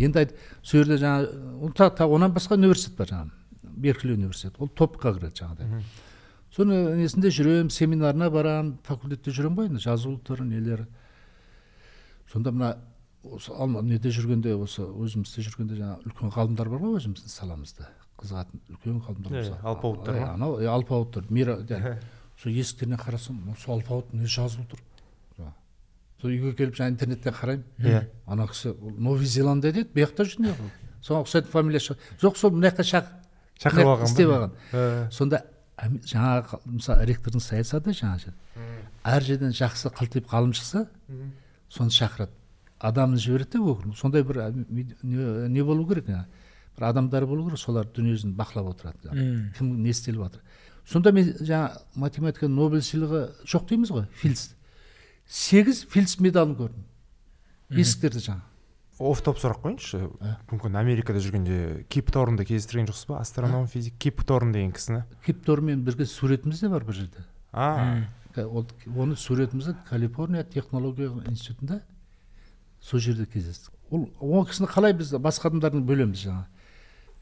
[0.00, 3.30] Енді айт сол жерде жаңағы онан басқа университет бар жаңағы
[3.62, 5.82] беркли университет ол топқа кіреді жаңағыдай.
[6.50, 10.88] Соны несінде жүремін семинарына барамын факультетте жүремін ғой енді жазулықтар нелер.
[12.32, 12.72] Сонда мына
[13.22, 17.90] осы алма неде жүргенде осы өзімізде жүргенде жаңағы үлкен ғалымдар бар ғой өзіміздің саламызда.
[18.18, 21.30] Қызығатын үлкен ғалымдар алпауыттар анау алпауыттар.
[21.30, 21.60] Мира.
[22.40, 24.82] Сол есіктеріне қарасам осы алпауыт не жазылып тұр.
[25.36, 25.54] Жаңағы.
[26.20, 27.64] сол үйге келіп жаңа интернеттен қараймын.
[27.78, 28.04] Иә.
[28.26, 31.98] ана кісі ол новый зеландия дейді бұл жақта жүр неғып соған ұқсайтын фамилия шығар.
[32.20, 33.10] Жоқ сол мына жаққа шақ
[33.60, 34.08] шақырып алған ба?
[34.08, 35.10] істеп алған.
[35.12, 35.42] Сонда
[35.80, 38.34] жаңағы мысалы ректордың саясаты жаңағы
[39.04, 40.86] әр жерден жақсы қылтиып ғалым шықса
[41.68, 42.32] соны шақырады.
[42.80, 44.42] Адамын жібереді де өкіл сондай бір
[45.02, 46.26] не, болу керек жаңағы?
[46.76, 49.08] Бір адамдар болу керек солар дүниежүзін бақылап отырады.
[49.08, 49.52] Жаңағы.
[49.58, 50.40] Кім не істеліп жатыр
[50.90, 54.48] сонда мен жаңа математика нобель сыйлығы жоқ дейміз ғой филдс
[55.30, 56.86] сегіз филдс медалын көрдім.
[57.70, 58.46] Есіктерде жаңағы
[59.00, 60.34] оф топ сұрақ қояйыншы Ә.
[60.50, 63.20] мүмкін америкада жүргенде кип торнды кездестірген жоқсыз ба?
[63.22, 65.04] Астроном физик кип торн деген кісіні?
[65.24, 67.24] Киптормен бірге суретіміз де бар бір жерде.
[67.52, 68.02] А.
[68.36, 68.66] Ол
[68.96, 71.80] оны суретімізді калифорния технология институтында
[72.80, 73.72] сол жерде кездестік.
[73.90, 76.44] Ол ол кісіні қалай біз басқа адамдардан бөлеміз жаңағы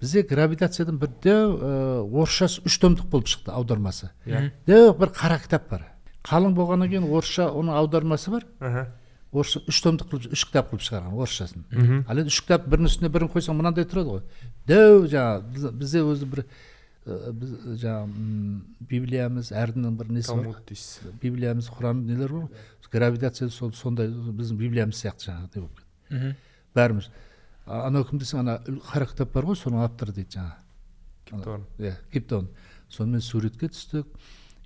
[0.01, 1.73] бізде гравитациядан бір дәу ә,
[2.07, 4.11] орысшасы үш томдық болып шықты аудармасы.
[4.27, 4.51] Иә.
[4.67, 5.85] дәу бір қара кітап бар.
[6.25, 8.47] Қалың болғаннан кейін орысша оның аудармасы бар.
[9.33, 11.65] Орысша үш томдық қылып үш кітап қылып шығарған орысшасын.
[12.09, 14.23] Ал енді үш кітап бірінің үстіне бірін қойсаң мынандай тұрады ғой.
[14.67, 16.45] Дәу жаңағы біз- бізде өзі бір
[17.09, 17.51] ә, біз
[17.83, 20.63] жаңағы библиямыз әркімнің бір несі бар?
[20.69, 21.01] Дейсіз.
[21.23, 22.49] Библиямыз құран нелер бар ғой
[22.93, 26.37] гравитация сол сондай біздің библиямыз сияқты жаңағы не болып кетті.
[26.75, 27.09] Бәріміз.
[27.69, 28.59] Анау кім десең ана
[28.89, 30.67] қара кітап бар ғой соның авторы дейді жаңағы
[31.29, 31.65] Кип Торн.
[31.79, 32.49] иә киптон
[32.89, 34.07] сонымен суретке түстік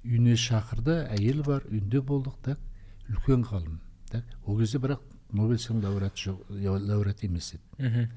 [0.05, 2.59] үйіне шақырды әйелі бар үйінде болдық так
[3.11, 3.81] үлкен ғалым
[4.11, 5.01] так ол кезде бірақ
[5.33, 6.39] нобель сыйлығының лауреаты жоқ
[6.87, 8.09] лауреаты емес еді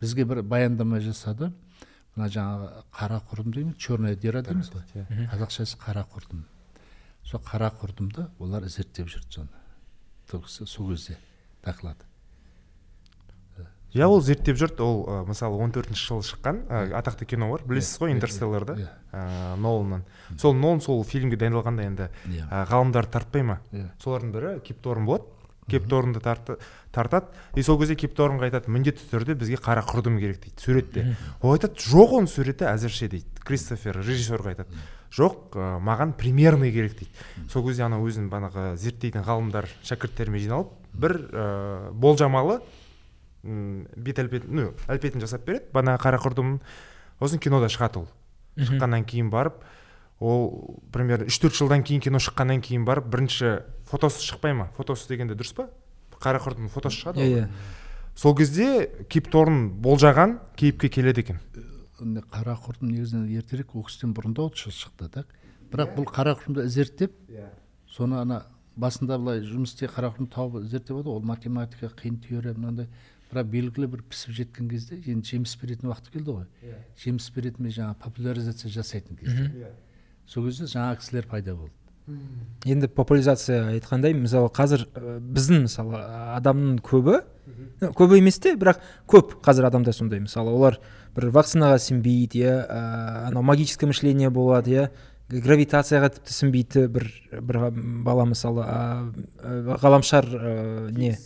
[0.00, 1.52] бізге бір баяндама жасады
[2.16, 4.84] мына жаңағы қара құрдым дейміз черная дыра дейміз ғой
[5.32, 6.44] қазақшасы қара құрдым
[7.24, 9.46] сол қара құрдымды олар зерттеп жүрді
[10.28, 11.16] соны сол кезде
[11.64, 11.96] доклад
[13.96, 16.58] иә ол зерттеп жүрді ол мысалы он төртінші жылы шыққан
[17.00, 18.76] атақты кино бар білесіз ғой Иә, интерстелларды?
[18.82, 20.04] иә, ыыы ноланнан.
[20.38, 22.44] Сол нолан сол фильмге дайындалғанда енді иә.
[22.50, 23.60] ы, ғалымдарды тартпай ма?
[23.72, 23.88] Иә.
[24.02, 25.24] Солардың бірі кипторн болады.
[25.66, 26.58] Кипторнды тарты,
[26.94, 27.26] тартады.
[27.58, 31.74] И сол кезде кипторнға айтады міндетті түрде бізге қара құрдым керек дейді суретте ол айтады
[31.82, 34.78] жоқ оның суреті әзірше дейді кристофер режиссерға айтады.
[35.10, 37.10] Жоқ ы, маған примерный керек дейді.
[37.50, 42.60] Сол кезде ана өзінің бағанағы зерттейтін ғалымдар шәкірттерімен жиналып бір ыыы болжамалы
[43.96, 45.68] бет әлпетін ну әлпетін жасап береді.
[45.74, 46.60] Бағанағы қара құрдымның
[47.20, 48.08] сосын кинода шығады ол.
[48.56, 49.62] Шыққаннан кейін барып
[50.20, 53.58] ол примерно үш төрт жылдан кейін кино шыққаннан кейін барып бірінші
[53.90, 54.70] фотосы шықпай ма?
[54.76, 55.68] Фотосы дегенде дұрыс па?
[56.16, 57.48] Қара құрдымның фотосы шығады иә ғой иә.
[58.16, 61.40] Сол кезде кипторн болжаған кейіпке келеді екен.
[62.00, 65.24] Міне қара құрдым негізінен ертерек ол кісіден бұрындау шы- шықты да
[65.72, 67.12] бірақ бұл қара құрдымды зерттеп
[67.92, 71.08] соны ана басында былай жұмыс істей қара құрдым тауып зерттеп алды.
[71.10, 72.88] Ғой, ол математика қиын теория мынандай.
[73.30, 76.76] Бірақ белгілі бір пісіп жеткен кезде енді жеміс беретін уақыт келді ғой.
[77.02, 79.72] Жеміс беретін жаңағы популяризация жасайтын кезде.
[80.26, 81.74] Сол кезде жаңа кісілер пайда болды.
[82.66, 85.98] Енді популяризация айтқандай мысалы қазір ә, біздің мысалы
[86.36, 87.18] адамның көбі
[87.98, 88.78] көбі емес те бірақ
[89.10, 90.22] көп қазір адамда сондай.
[90.22, 90.78] Мысалы олар
[91.16, 92.80] бір вакцинаға сенбейді иә ә,
[93.26, 94.88] анау магическое мышление болады иә.
[95.26, 97.10] Гравитацияға тіпті сенбейді бір
[97.42, 97.58] бір
[98.06, 98.78] бала мысалы ә,
[99.42, 101.16] ә, ғаламшар ә, не?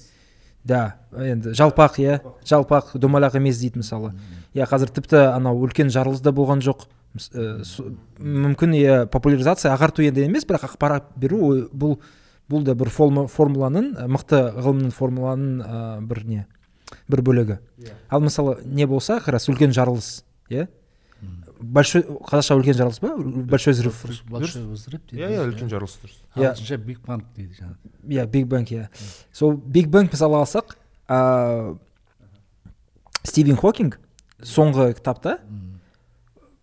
[0.64, 2.20] Да енді жалпақ иә?
[2.46, 4.12] Жалпақ домалақ емес дейді мысалы.
[4.54, 6.86] Иә қазір тіпті анау үлкен жарылыс да болған жоқ.
[7.16, 11.98] Со- мүмкін иә популяризация ағарту енді емес бірақ ақпарат беру бұл
[12.50, 16.46] бұл да бір формуланың ә, мықты ғылымның формуланың ә, бір не
[17.08, 17.58] бір бөлігі.
[18.10, 20.68] Ал мысалы не болса как раз үлкен жарылыс иә?
[21.60, 23.14] Большой қазақша үлкен жарылыс па?
[23.16, 24.04] Большой взрыв.
[24.28, 26.18] Большой взрыв дейді иә иә үлкен жарылыс дұрыс.
[26.34, 26.50] Иә.
[26.50, 27.76] ағылшынша биг банк дейді жаңағы.
[28.08, 28.88] Иә биг бэнг иә.
[29.32, 30.76] Сол биг бэнг мысалы алсақ
[33.22, 34.00] стивен хокинг
[34.40, 35.40] соңғы кітапта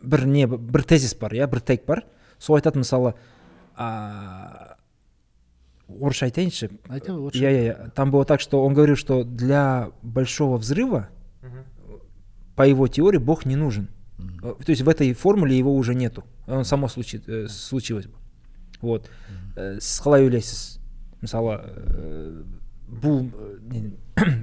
[0.02, 2.06] бір не бір тезис бар иә бір тейк бар.
[2.39, 3.14] Сол айтады мысалы
[5.88, 6.70] орысша айтайыншы.
[7.34, 7.74] Я, я, я.
[7.95, 11.10] Там было так, что он говорил, что для большого взрыва,
[12.56, 13.89] по его теории, Бог не нужен.
[14.20, 16.24] Э, То есть в этой формуле его уже нету.
[16.47, 18.13] Он само случи- э, случилось бы.
[18.82, 19.09] Вот.
[19.55, 20.80] Э, С қалай ойлайсыз
[21.22, 22.43] мысалы э,
[22.88, 23.91] бұл э,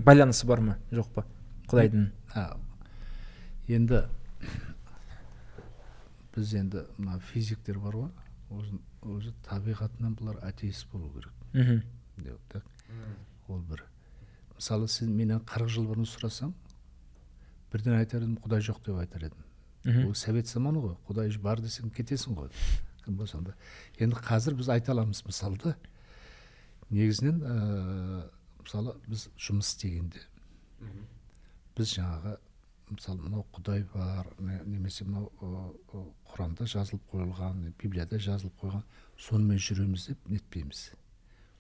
[0.05, 1.25] байланысы бар ма жоқ па
[1.69, 2.57] құдайдың А,
[3.69, 4.03] енді
[6.35, 8.11] біз енді мына физиктер бар ғой
[8.51, 11.83] өзі, өзі табиғатынан бұлар атеист болу керек мхм
[12.19, 12.65] деп так
[13.49, 13.85] ол бір
[14.57, 16.53] мысалы сен менен қырық жыл бұрын сұрасаң
[17.73, 19.39] бірден айтар едім құдай жоқ деп айтар едім.
[20.09, 20.97] Ол совет заманы ғой.
[21.09, 22.49] Құдай бар десең кетесің ғой.
[23.05, 23.55] Кім болсаң да
[23.99, 25.75] енді қазір біз айта аламыз мысалды
[26.91, 28.31] негізінен ә,
[28.65, 30.21] мысалы біз жұмыс істегенде
[31.77, 32.37] біз жаңағы
[32.95, 35.31] мысалы мынау құдай бар не- немесе мынау
[36.33, 38.83] құранда жазылып қойылған библияда жазылып қойған
[39.19, 40.91] сонымен жүреміз деп нетпейміз.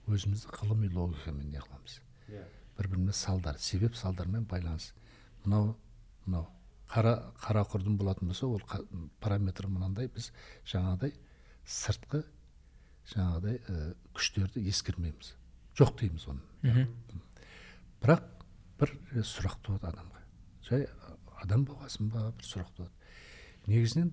[0.08, 2.00] Өзімізді ғылыми логикамен не қыламыз.
[2.78, 4.92] Бір біріне салдар себеп салдармен байланыс.
[5.44, 5.76] Мынау
[6.26, 6.46] мынау.
[6.90, 8.60] Қара қара құрдым болатын болса ол
[9.20, 10.30] параметр мынандай біз
[10.68, 11.14] жаңағыдай
[11.64, 12.24] сыртқы
[13.12, 15.34] жаңағыдай ә, күштерді ескермейміз.
[15.78, 16.40] Жоқ дейміз оны.
[18.02, 18.22] Бірақ
[18.80, 20.22] бір сұрақ туады адамға.
[20.68, 20.86] Жай
[21.42, 22.90] адам болғасын ба бір сұрақ туады.
[23.66, 24.12] Негізінен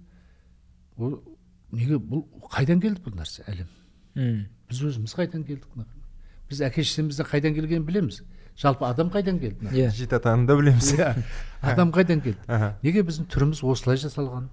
[0.98, 1.22] ол
[1.72, 3.70] неге бұл қайдан келді бұл нәрсе әлем?
[4.68, 5.76] Біз өзіміз қайдан келдік
[6.52, 8.22] біз әке шешемізден қайдан келгенін білеміз.
[8.58, 9.66] Жалпы адам қайдан келді?
[9.66, 9.76] Мына?
[9.78, 9.90] иә.
[9.96, 10.92] Жеті атаны да білеміз.
[10.98, 11.14] Иә,
[11.62, 12.40] адам қайдан келді?
[12.48, 12.78] Аха.
[12.84, 14.50] неге біздің түріміз осылай жасалған.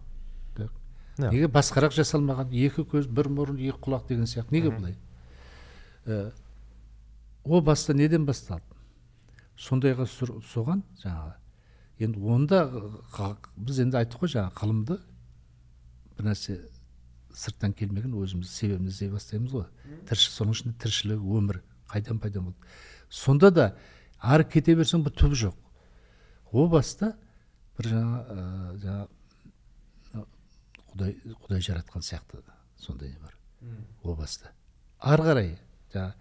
[0.59, 1.31] Иә.
[1.33, 2.53] неге басқарақ жасалмаған?
[2.55, 4.53] Екі көз бір мұрын екі құлақ деген сияқты.
[4.55, 4.95] Неге бұлай?
[6.07, 6.33] Ә,
[7.45, 8.63] о баста неден басталды?
[9.59, 11.35] Сондайға сұр- соған жаңағы
[11.99, 12.61] енді онда
[13.59, 14.99] біз енді айттық қой жаңағы ғылымды.
[16.15, 16.61] Бір нәрсе
[17.35, 19.67] сырттан келмеген өзіміз себебін іздей бастаймыз ғой.
[20.07, 22.57] Тірші соның ішінде тіршілік өмір қайдан пайда болды?
[23.09, 23.67] Сонда да
[24.19, 25.57] ары кете берсең бір түбі жоқ.
[26.53, 27.15] О баста
[27.79, 28.47] бір жаңа ә,
[28.83, 30.25] жаңа
[30.93, 32.43] құдай құдай жаратқан сияқты
[32.79, 33.35] сондай не бар.
[34.03, 34.53] О баста.
[34.99, 35.53] Ары қарай
[35.93, 36.15] жаңа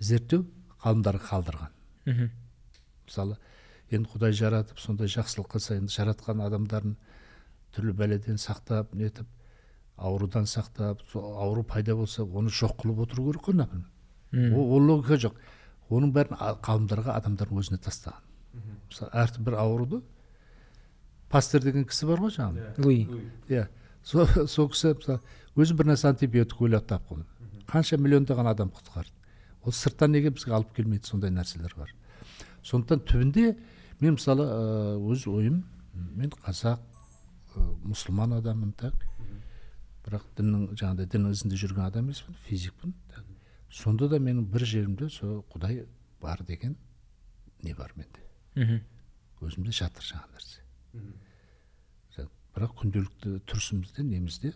[0.00, 0.46] зерттеу
[0.84, 1.72] ғалымдарға қалдырған.
[2.04, 2.30] Мхм.
[3.06, 3.38] мысалы
[3.90, 6.96] енді құдай жаратып сондай жақсылық қылса енді жаратқан адамдарын
[7.74, 9.28] түрлі бәледен сақтап нетіп
[9.96, 13.88] аурудан сақтап сол ауру пайда болса оны жоқ қылып отыру керек қой например.
[14.56, 15.34] Ол логика жоқ.
[15.90, 18.22] Оның бәрін ғалымдарға адамдар өзіне тастаған.
[18.88, 20.00] Мысалы әр бір ауруды
[21.28, 22.74] пастер деген кісі бар ғой жаңағы.
[22.84, 23.06] Луи.
[23.48, 23.66] Иә.
[24.04, 25.20] Сол сол кісі мысалы
[25.56, 27.24] өзі бір нәрсе антибиотик ойлап тапқан
[27.70, 29.12] қанша миллиондаған адам құтқарды.
[29.64, 31.90] Ол сырттан неге бізге алып келмейді сондай нәрселер бар.
[32.62, 33.54] Сондықтан түбінде
[34.00, 34.46] мен мысалы
[35.00, 35.62] өз ойым
[35.94, 36.78] мен қазақ
[37.88, 38.94] мұсылман адаммын так.
[40.04, 43.24] Бірақ діннің жаңағыдай дін ізінде жүрген адам емеспін физикпін так.
[43.74, 45.84] Сонда да менің бір жерімде сол құдай
[46.22, 46.76] бар деген
[47.62, 48.22] не бар менде.
[48.54, 48.80] Мхм.
[49.44, 50.60] Өзімде жатыр жаңағы нәрсе.
[52.54, 54.52] Бірақ күнделікті тұрысымызда немізде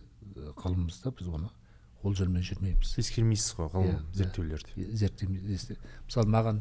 [0.60, 1.48] ғылымымызда біз оны
[2.06, 2.92] ол жолмен жүрмейміз.
[3.02, 4.84] Ескермейсіз ғой ғылым Иә, зерттеулерді.
[5.00, 6.60] зерттемейді мысалы маған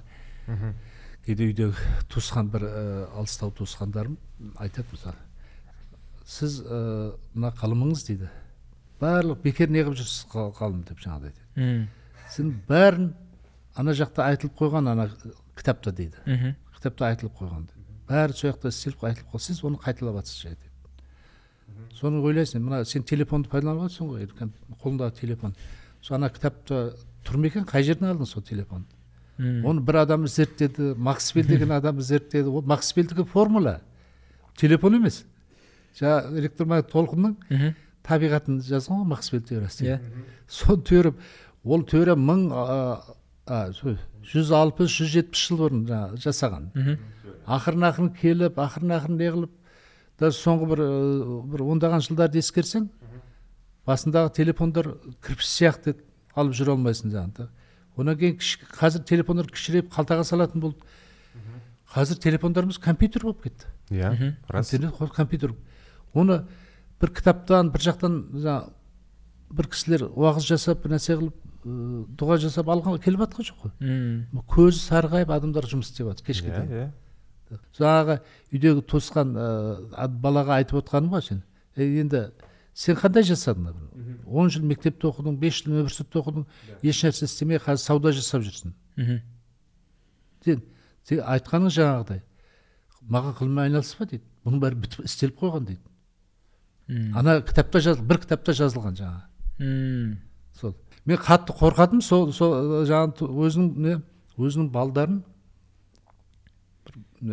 [1.27, 1.67] кейде үйде
[2.09, 4.17] туысқан бір ә, алыстау туысқандарым
[4.57, 5.21] айтады мысалы
[6.25, 8.31] сіз ә, мына ғылымыңыз дейді.
[8.99, 11.53] Барлық бекер неғып жүрсіз ға- ғалым деп жаңағыдай айтады.
[11.53, 11.87] Мхм
[12.33, 13.11] сен бәрін
[13.75, 15.09] ана жақта айтылып қойған ана
[15.57, 16.17] кітапта дейді.
[16.25, 16.55] Мхм.
[16.77, 17.85] Кітапта айтылып қойған дейді.
[18.09, 20.71] Бәрі сол жақта істеліп айтылып қойған сіз оны қайталап жатсыз жай деп.
[21.93, 24.27] Соны ойлайсың мына сен телефонды пайдаланып жатрсың ғой
[24.83, 25.55] қолыңдағы телефон.
[26.01, 26.93] Сол ана кітапта
[27.25, 27.65] тұр ма екен?
[27.67, 28.97] Қай жерден алдың сол телефонды
[29.37, 32.49] оны бір адам зерттеді максвелл деген адам зерттеді.
[32.49, 33.81] Ол максвеллдікі формула.
[34.57, 35.25] Телефон емес.
[35.99, 37.35] Жаңағы электромагнит толқынның?
[38.07, 39.85] Табиғатын жазған ғой максвелл теориясы.
[39.85, 39.99] Иә.
[40.47, 41.13] Соны теория
[41.67, 42.47] ол теория мың
[44.27, 46.69] жүз алпыс жүз жетпіс жыл бұрын жаңағы жасаған.
[46.75, 46.97] Мхм.
[47.47, 49.53] Ақырын ақырын келіп ақырын ақырын не қылып
[50.19, 50.81] даже соңғы бір
[51.53, 52.89] бір ондаған жылдарды ескерсең
[53.87, 54.89] басындағы телефондар
[55.23, 56.03] кірпіш сияқты еді,
[56.35, 57.49] алып жүре алмайсың жаңағы да.
[57.97, 58.37] одан кейін
[58.77, 60.77] қазір телефондар кішірейіп қалтаға салатын болды.
[61.93, 63.65] Қазір телефондарымыз компьютер болып кетті.
[63.89, 64.73] Иә рас.
[64.73, 65.55] Интернет компьютер
[66.13, 66.43] оны
[66.99, 68.73] бір кітаптан бір жақтан жаңағы
[69.55, 71.35] бір кісілер уағыз жасап бір нәрсе қылып
[72.17, 76.71] дұға жасап алған келіп жатқан жоқ қой көзі сарғайып адамдар жұмыс істеп жатыр кешке дейін
[76.71, 78.19] иә жаңағы
[78.51, 81.41] үйдегі туысқан ә, балаға айтып отқаным ғой сен
[81.77, 82.31] «Ей, енді
[82.73, 83.71] сен қандай жасадың
[84.25, 86.45] он жыл мектепте оқыдың бес жыл университетте оқыдың
[86.83, 89.19] ешнәрсе істемей қазір сауда жасап жүрсің мхм
[90.45, 90.63] сен,
[91.07, 92.21] сен айтқаның жаңағыдай
[93.07, 98.53] маған ғылыммен айналыспа дейді бұның бәрі бітіп істеліп қойған дейді ана кітапта жаз бір кітапта
[98.55, 100.17] жазылған жаңағы
[101.07, 103.99] мен қатты қорқатынмын сол сол жаңағы өзінің не
[104.37, 105.21] өзінің балдарын.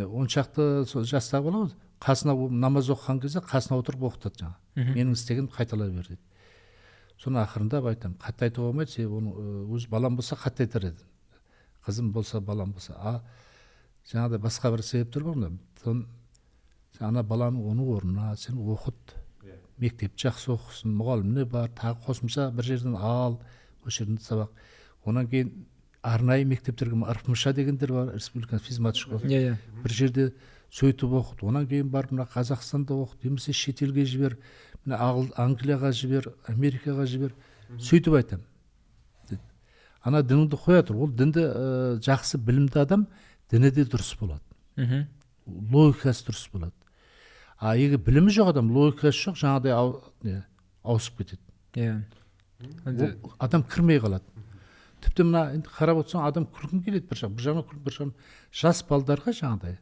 [0.07, 4.95] Он шақты сол жастағы бала ғой қасына намаз оқыған кезде қасына отырып оқытады жаңағы.
[4.95, 6.21] Менің істегенімді қайталай бер дейді.
[7.19, 8.19] Соны ақырындап айтамын.
[8.21, 11.07] Қатты айтуға болмайды себебі оның өз балам болса қатты айтар еді.
[11.87, 12.97] Қызым болса балам болса.
[12.99, 13.23] А
[14.11, 15.51] жаңағыдай басқа бір себептер бар
[15.83, 16.07] сен
[17.01, 19.17] ана баланың оның орнына сен оқыт.
[19.79, 23.41] Мектепті жақсы оқысын мұғаліміне бар тағы қосымша бір жерден ал.
[23.87, 24.51] Осы жерден сабақ.
[25.05, 25.67] Одан кейін
[26.03, 29.57] арнайы мектептерге ырфмыша дегендер бар республика физмат иә иә.
[29.83, 30.33] Бір жерде
[30.71, 34.39] сөйтіп оқыт одан кейін барып мына қазақстанда оқыт немесе шетелге жібер
[34.85, 34.99] мына
[35.37, 37.35] англияға жібер америкаға жібер.
[37.79, 38.45] Сөйтіп айтамын
[39.31, 39.41] деді.
[40.03, 41.05] ана дініңді қоя тұр.
[41.05, 43.07] Ол дінді ә, жақсы білімді адам
[43.51, 44.43] діні де дұрыс болады.
[44.77, 45.07] Мхм
[45.47, 46.73] логикасы дұрыс болады.
[47.59, 50.43] А егер білімі жоқ адам логикасы жоқ жаңағыдай
[50.85, 51.43] ауысып кетеді.
[51.75, 52.03] Иә.
[52.87, 54.25] Енді- ол адам кірмей қалады
[55.05, 58.15] тіпті мына енді қарап отырсаң адам күлкің келеді бір жақ бір жағынан күлкі бір жағынан
[58.61, 59.79] жас балдарға жаңағыдай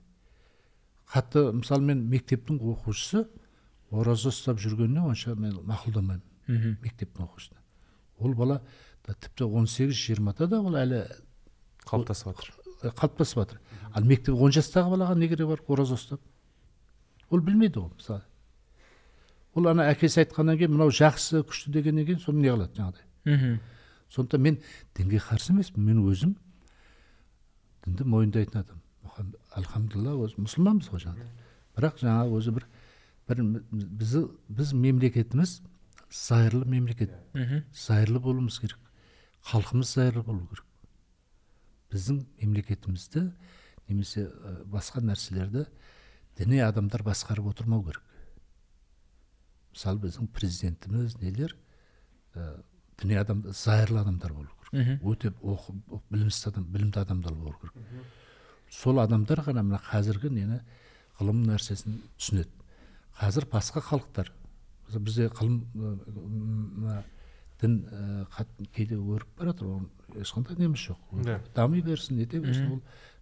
[1.12, 3.26] қатты мысалы мен мектептің оқушысы
[3.91, 7.61] ораза ұстап жүргеніне онша мен мақұлдамаймын мектептің оқушысына
[8.18, 8.62] ол бала
[9.07, 11.05] да тіпті он сегіз жиырмада да ол әлі
[11.87, 13.61] қалыптасып жатыр қалыптасып жатыр
[13.93, 16.20] ал мектеп он жастағы балаға не керек бар ораза ұстап
[17.30, 18.22] ол білмейді ол мысалы
[19.55, 23.07] ол ана әкесі айтқаннан кейін мынау жақсы күшті дегеннен кейін соны не қылады жаңағыдай.
[23.24, 23.59] Мхм.
[24.12, 24.59] Сондықтан мен
[24.96, 25.84] дінге қарсы емеспін.
[25.84, 26.36] Мен өзім
[27.84, 28.82] дінді мойындайтын адам.
[29.53, 31.28] Альхамдулилля өзі мұсылманбыз ғой жаңағы
[31.76, 32.66] бірақ жаңағы өзі бір
[33.28, 33.42] бір
[33.72, 34.14] біз,
[34.48, 35.61] біз мемлекетіміз
[36.11, 37.12] зайырлы мемлекет.
[37.34, 37.64] Мхм.
[37.72, 38.78] Зайырлы болуымыз керек.
[39.50, 40.64] Халқымыз зайырлы болу керек.
[41.92, 43.26] Біздің мемлекетімізді
[43.88, 44.28] немесе
[44.64, 45.66] басқа нәрселерді
[46.38, 48.03] діни адамдар басқарып отырмау керек.
[49.73, 51.57] Мысалы біздің президентіміз нелер?
[52.35, 52.62] Ә,
[53.01, 54.73] діни адам зайырлы адамдар болу керек.
[54.73, 55.11] Мхм.
[55.11, 55.75] Өте оқы
[56.11, 58.05] білімсіз адам білімді адамдар болу керек.
[58.70, 60.61] Сол адамдар ғана мына қазіргі нені
[61.20, 62.53] ғылым нәрсесін түсінеді.
[63.20, 64.33] Қазір басқа халықтар
[65.01, 65.62] бізде ғылым
[67.61, 67.77] дін
[68.75, 70.99] кейде өріп бара жатыр оның ешқандай неміз жоқ.
[71.25, 71.41] Да.
[71.55, 72.81] дами берсін нете берсін ол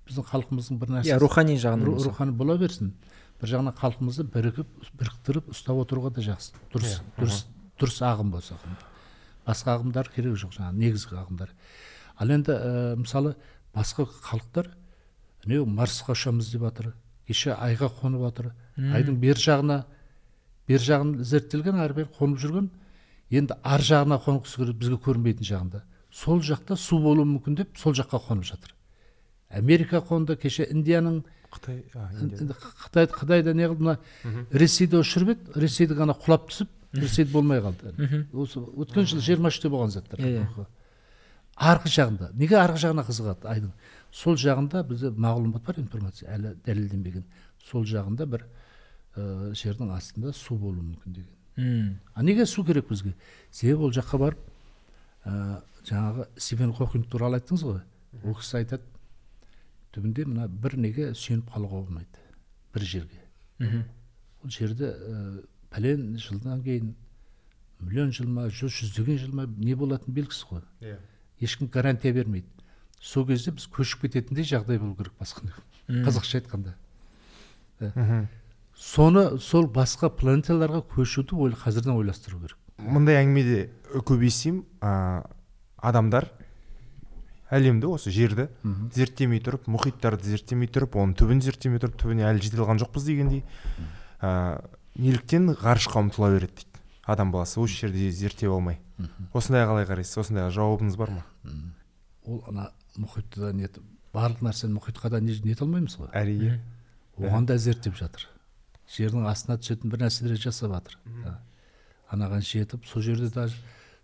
[0.08, 1.18] біздің халқымыздың бір иә нәрсесі.
[1.20, 2.94] рухани жағынан рухани бола берсін.
[3.40, 4.70] Бір жағынан халқымызды бірігіп
[5.00, 6.54] біріктіріп ұстап отыруға да жақсы.
[6.72, 7.44] Дұрыс Иә, дұрыс
[7.80, 8.58] дұрыс ағым болса
[9.46, 11.54] басқа ағымдар керек жоқ жаңағы негізгі ағымдар.
[12.20, 13.34] Ал енді ә, мысалы
[13.74, 14.68] басқа халықтар
[15.46, 16.92] не марсқа ұшамыз деп жатыр
[17.26, 19.84] кеше айға қонып жатыр айдың бер жағына
[20.68, 22.68] бер жағын зерттелген ары бері қонып жүрген
[23.30, 25.82] енді ар жағына қонғысы келеді бізге көрінбейтін жағында.
[26.10, 28.74] Сол жақта су болуы мүмкін деп сол жаққа қонып жатыр.
[29.48, 33.98] Америка қонды кеше индияның қытай қытай қытайда не қылды мына?
[34.52, 37.94] Ресейде ұшырып еді ресейде ғана құлап түсіп ресейде болмай қалды.
[38.32, 40.20] Осы өткен жылы жиырма үште болған заттар.
[40.20, 40.66] Иә, иә.
[41.60, 42.30] арғы жағында.
[42.34, 43.72] Неге арғы жағына қызығады айдың
[44.10, 46.30] сол жағында бізде мағлұмат бар информация.
[46.34, 47.24] Әлі дәлелденбеген.
[47.70, 48.46] Сол жағында бір
[49.16, 51.98] ә, жердің астында су болуы мүмкін деген.
[52.14, 53.14] А неге су керек бізге?
[53.50, 54.38] Себебі ол жаққа барып
[55.26, 57.82] ә, жаңағы стивен хокинг туралы айттыңыз ғой.
[58.24, 58.82] Ол кісі айтады
[59.94, 62.26] түбінде мына бір неге сүйеніп қалуға болмайды
[62.74, 63.20] бір жерге
[63.58, 63.84] Мгм.
[64.44, 66.94] ол жерде ә, пәлен жылдан кейін
[67.80, 70.96] миллион жыл ма жүз жүздеген жыл ма не болатыны белгісіз ғой Иә.
[71.40, 72.46] ешкім гарантия бермейді
[73.00, 75.48] сол кезде біз көшіп кететіндей жағдай болу керек басқа
[75.88, 76.04] М.
[76.06, 76.74] қазақша айтқанда
[77.80, 78.28] Мгм.
[78.76, 83.70] соны сол басқа планеталарға көшуді ой, қазірден ойластыру керек мындай әңгімеде
[84.06, 85.24] көп естимін а,
[85.76, 86.30] адамдар
[87.50, 88.48] әлемді осы жерді
[88.94, 93.42] зерттемей тұрып мұхиттарды зерттемей тұрып оның түбін зерттемей тұрып түбіне әлі жете алған жоқпыз дегендей
[94.22, 94.62] ә,
[94.96, 97.58] неліктен ғарышқа ұмтыла береді дейді адам баласы.
[97.58, 98.78] Осы жерде зерттеп алмай.
[99.34, 100.20] Осындайға қалай қарайсыз?
[100.22, 101.24] Осындайға жауабыңыз бар ма?
[102.28, 102.68] Ол ана
[103.00, 103.82] мұхитты да нетіп
[104.14, 106.60] барлық нәрсені мұхитқа да не- нете алмаймыз ғой әрине.
[107.18, 108.28] Оған да зерттеп жатыр.
[108.90, 110.98] Жердің астына түсетін бір нәрселер жасап жатыр.
[112.12, 113.56] Анаған жетіп сол жерде даже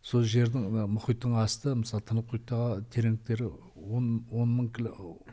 [0.02, 4.90] сол жердің мұхиттың асты мысалы тынық мұхиттағы тереңдіктері он он мың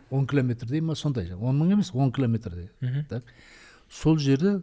[0.10, 2.70] он километрдей ма сондай он мың емес он километрдей
[3.10, 3.24] так.
[3.90, 4.62] Сол жерде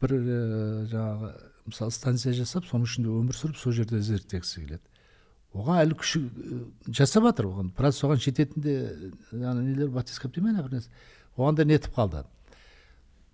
[0.00, 1.32] бір ә, жаңағы
[1.66, 4.82] мысалы станция жасап соның ішінде өмір сүріп сол жерде зерттегісі келеді.
[5.54, 7.72] Оған әлі күші ә, жасап жатыр оған.
[7.76, 8.76] Біраз соған жететін де
[9.32, 10.90] ана нелер батискап дей ана бір нәрсе.
[11.36, 12.24] Оған да нетіп қалды.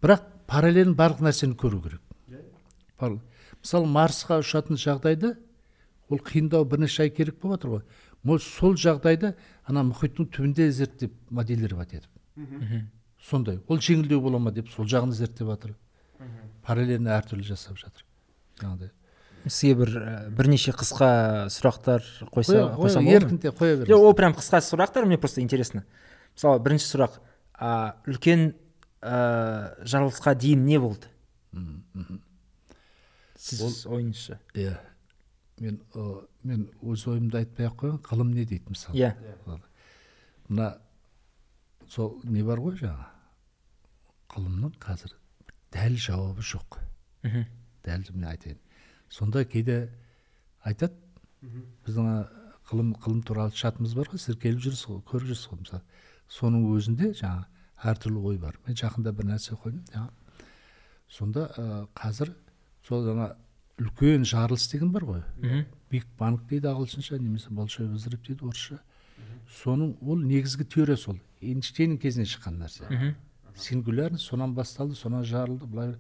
[0.03, 2.01] Бірақ параллель барлық нәрсені көру керек.
[3.01, 3.23] Барлық.
[3.65, 5.35] мысалы марсқа ұшатын жағдайда
[6.11, 7.83] ол қиындау бірнеше ай керек болып жатыр ғой.
[8.25, 9.35] Мо- сол жағдайда
[9.69, 12.11] ана мұхиттың түбінде зерттеп моделировать етіп
[13.25, 13.61] сондай.
[13.69, 15.75] Ол жеңілдеу бола ма деп сол жағын зерттеп жатыр.
[16.65, 18.05] Параллельно әртүрлі жасап жатыр.
[18.61, 18.91] Жаңағыдай.
[19.45, 19.91] Сізге бір
[20.33, 21.09] бірнеше қысқа
[21.53, 22.01] сұрақтар
[22.33, 23.11] қойса қойсам болады ма?
[23.13, 25.85] еркін қоя жоқ беріңіз ол прям қысқа сұрақтар мне просто интересно.
[26.35, 27.19] Мысалы бірінші сұрақ.
[27.61, 28.55] А, үлкен
[29.03, 31.07] ә, жарылысқа дейін не болды?
[33.37, 34.79] Сіз ойыңызша иә.
[35.61, 35.81] Мен
[36.43, 38.97] мен өз ойымды айтпай ақ қояйын ғылым не дейді мысалы?
[38.99, 39.59] Иә.
[40.49, 40.79] Мына
[41.89, 43.07] сол не бар ғой жаңа
[44.35, 45.15] ғылымның қазір
[45.75, 46.81] дәл жауабы жоқ.
[47.23, 47.47] Мхм.
[47.85, 48.59] дәл мен айтайын.
[49.09, 49.91] Сонда кейде
[50.65, 50.95] айтады.
[51.85, 52.29] Біздің ана
[52.71, 55.83] ғылым ғылым туралы чатымыз бар ғой сіздер келіп жүрсіз ғой көріп жүрсіз ғой мысалы.
[56.29, 57.47] Соның өзінде жаңа
[57.85, 58.57] әртүрлі ой бар.
[58.67, 60.11] Мен жақында бір нәрсе қойдым жаңа
[61.09, 62.33] сонда ә, қазір
[62.87, 63.35] сол ана
[63.81, 65.23] үлкен жарылыс деген бар ғой.
[65.91, 68.81] Биг банк дейді ағылшынша немесе большой взрыв дейді орысша.
[69.63, 71.19] Соның ол негізгі теория сол.
[71.41, 72.87] Эйнштейннің кезінен шыққан нәрсе.
[73.57, 75.67] Сингулярность сонан басталды сонан жарылды.
[75.67, 75.95] Былай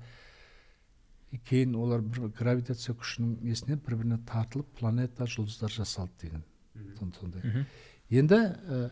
[1.49, 6.45] кейін олар бір гравитация күшінің несінен бір біріне тартылып планета жұлдыздар жасалды деген
[6.99, 7.66] Сон- сондай
[8.11, 8.91] енді ә,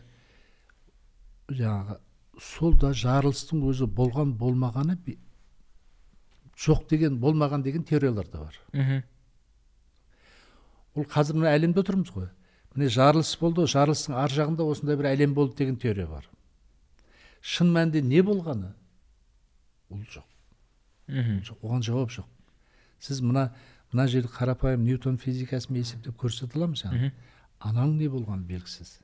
[1.47, 1.97] жаңағы
[2.41, 4.97] сол да жарылыстың өзі болған болмағаны
[6.57, 8.59] жоқ деген болмаған деген теориялар да бар.
[8.73, 9.03] Мхм.
[10.95, 12.29] ол қазір мына әлемде отырмыз ғой.
[12.75, 16.29] Міне жарылыс болды жарылыстың ар жағында осындай бір әлем болды деген теория бар.
[17.41, 18.73] Шын мәнінде не болғаны?
[19.89, 20.25] Ол жоқ.
[21.07, 21.41] Мхм.
[21.61, 22.25] оған жауап жоқ.
[22.99, 23.53] Сіз мына
[23.91, 27.11] мына жерде қарапайым ньютон физикасымен есептеп көрсете аламыз жаңағы
[27.59, 28.99] ананың не болғаны белгісіз?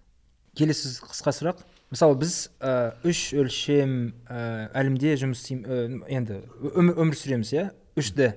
[0.57, 1.63] Келесі қысқа сұрақ.
[1.89, 7.65] Мысалы біз ә, үш өлшем ә, әлемде жұмыс істейміз енді өмір, өмір сүреміз иә?
[7.97, 8.33] Үш д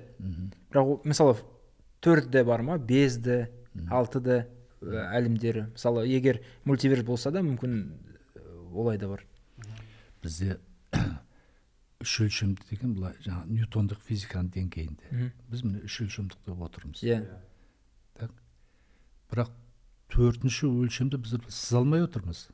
[0.73, 1.37] бірақ мысалы
[2.01, 2.79] төрт д бар ма?
[2.81, 3.47] Бес д
[3.93, 4.39] алты д
[4.81, 5.67] әлемдері.
[5.75, 7.77] Мысалы егер мультиверс болса да мүмкін
[8.33, 9.25] ә, олай да бар.
[10.23, 10.57] Бізде
[12.03, 15.29] үш өлшемді деген былай жаңағы ньютондық физиканың деңгейінде.
[15.51, 17.03] Біз міне үш өлшемдік деп отырмыз.
[17.05, 17.21] Иә.
[18.17, 18.33] Так?
[19.31, 19.53] Бірақ
[20.09, 22.47] төртінші өлшемді біз сыза алмай отырмыз.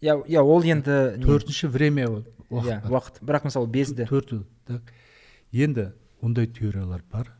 [0.00, 3.20] Иә иә ол енді төртінші время ол- иә уақыт уақыт.
[3.20, 4.82] Бірақ мысалы бес д төрт так.
[5.52, 5.92] Енді
[6.22, 7.32] ондай теориялар бар.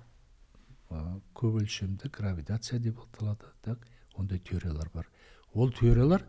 [1.34, 3.78] Көп өлшемді гравитация деп аталады так.
[4.14, 5.06] Ондай теориялар бар.
[5.54, 6.24] Ол теориялар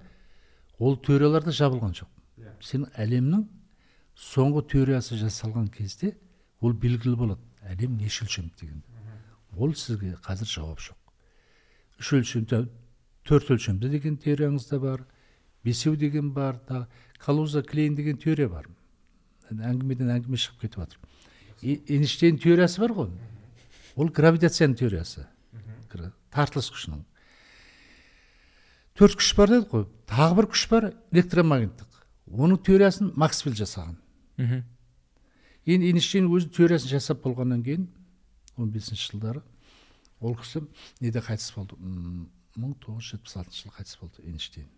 [0.79, 2.07] ол теориялар да жабылған жоқ.
[2.61, 3.47] Сен әлемнің
[4.15, 6.15] соңғы теориясы жасалған кезде
[6.61, 7.41] ол белгілі болады.
[7.61, 8.83] Әлем неше өлшемді деген
[9.57, 10.95] ол сізге қазір жауап жоқ.
[11.99, 12.69] Үш өлшемді
[13.27, 15.05] төрт өлшемді деген теорияңыз да бар
[15.63, 16.87] бесеу деген бар тағы
[17.19, 18.67] калуза клейн деген теория бар.
[19.51, 20.99] Әңгімеден әңгіме шығып кетіп жатыр
[21.61, 23.09] эйнштейн теориясы бар ғой
[23.95, 25.27] ол гравитацияның теориясы.
[26.31, 27.03] Тартылыс күшінің.
[28.97, 31.87] Төрт күш бар дедік қой тағы бір күш бар электромагниттік.
[32.31, 33.97] Оның теориясын максвелл жасаған.
[35.65, 37.89] Енді эйнштейн өзі теориясын жасап болғаннан кейін
[38.57, 39.43] он бесінші жылдары
[40.19, 40.63] ол кісі
[40.99, 41.75] неде қайтыс болды?
[42.59, 44.69] Мың тоғыз жүз жетпіс алтыншы жылы қайтыс болды эйнштейн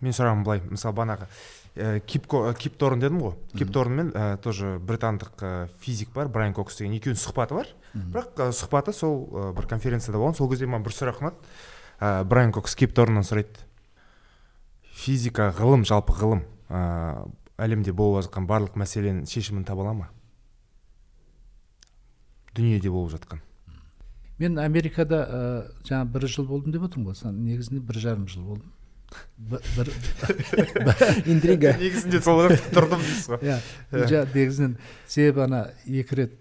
[0.00, 1.26] мен сұрағым былай мысалы бағанағы
[1.74, 3.34] ә, кипко кип торн дедім ғой.
[3.58, 5.52] Кип торнмен ә, тоже британдық ә,
[5.82, 7.72] физик бар брайан кокс деген екеуінің сұхбаты бар.
[7.94, 10.38] Бірақ ә, сұхбаты сол ә, бір конференцияда болған.
[10.38, 11.50] Сол кезде маған бір сұрақ ұнады.
[11.98, 13.66] Ә, брайан кокс кип торннан сұрайды.
[14.98, 17.26] Физика ғылым жалпы ғылым ә,
[17.58, 20.08] әлемде болып жатқан барлық мәселенің шешімін таба ала ма?
[22.54, 23.42] Дүниеде болып жатқан.
[24.38, 25.40] Мен америкада ә,
[25.88, 27.16] жаңа бір жыл болдым деп отырмын ғой.
[27.18, 28.72] Сан- негізінде бір жарым жыл болдым
[29.76, 29.88] бір
[31.32, 31.72] интрига.
[31.80, 33.40] Негізінде сол тұрдым дейсіз ғой.
[33.46, 33.58] Иә.
[34.10, 34.76] Жа- негізінен
[35.06, 36.36] себебі ана екі рет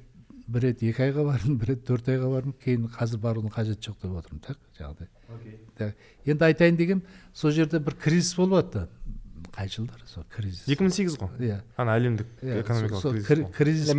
[0.47, 2.53] бір рет екі айға бардым бір рет төрт айға бардым.
[2.63, 5.07] Кейін қазір барудың қажеті жоқ деп отырмын так жаңағыдай.
[5.77, 5.95] Так,
[6.25, 7.01] енді айтайын дегенім
[7.35, 8.87] сол жерде бір кризис болып жатты
[9.57, 10.67] қай жылдары сол кризис?
[10.69, 11.31] екі мың сегіз ғой.
[11.41, 11.61] Иә.
[11.81, 13.89] Ана әлемдік иә, экономикалық кризис.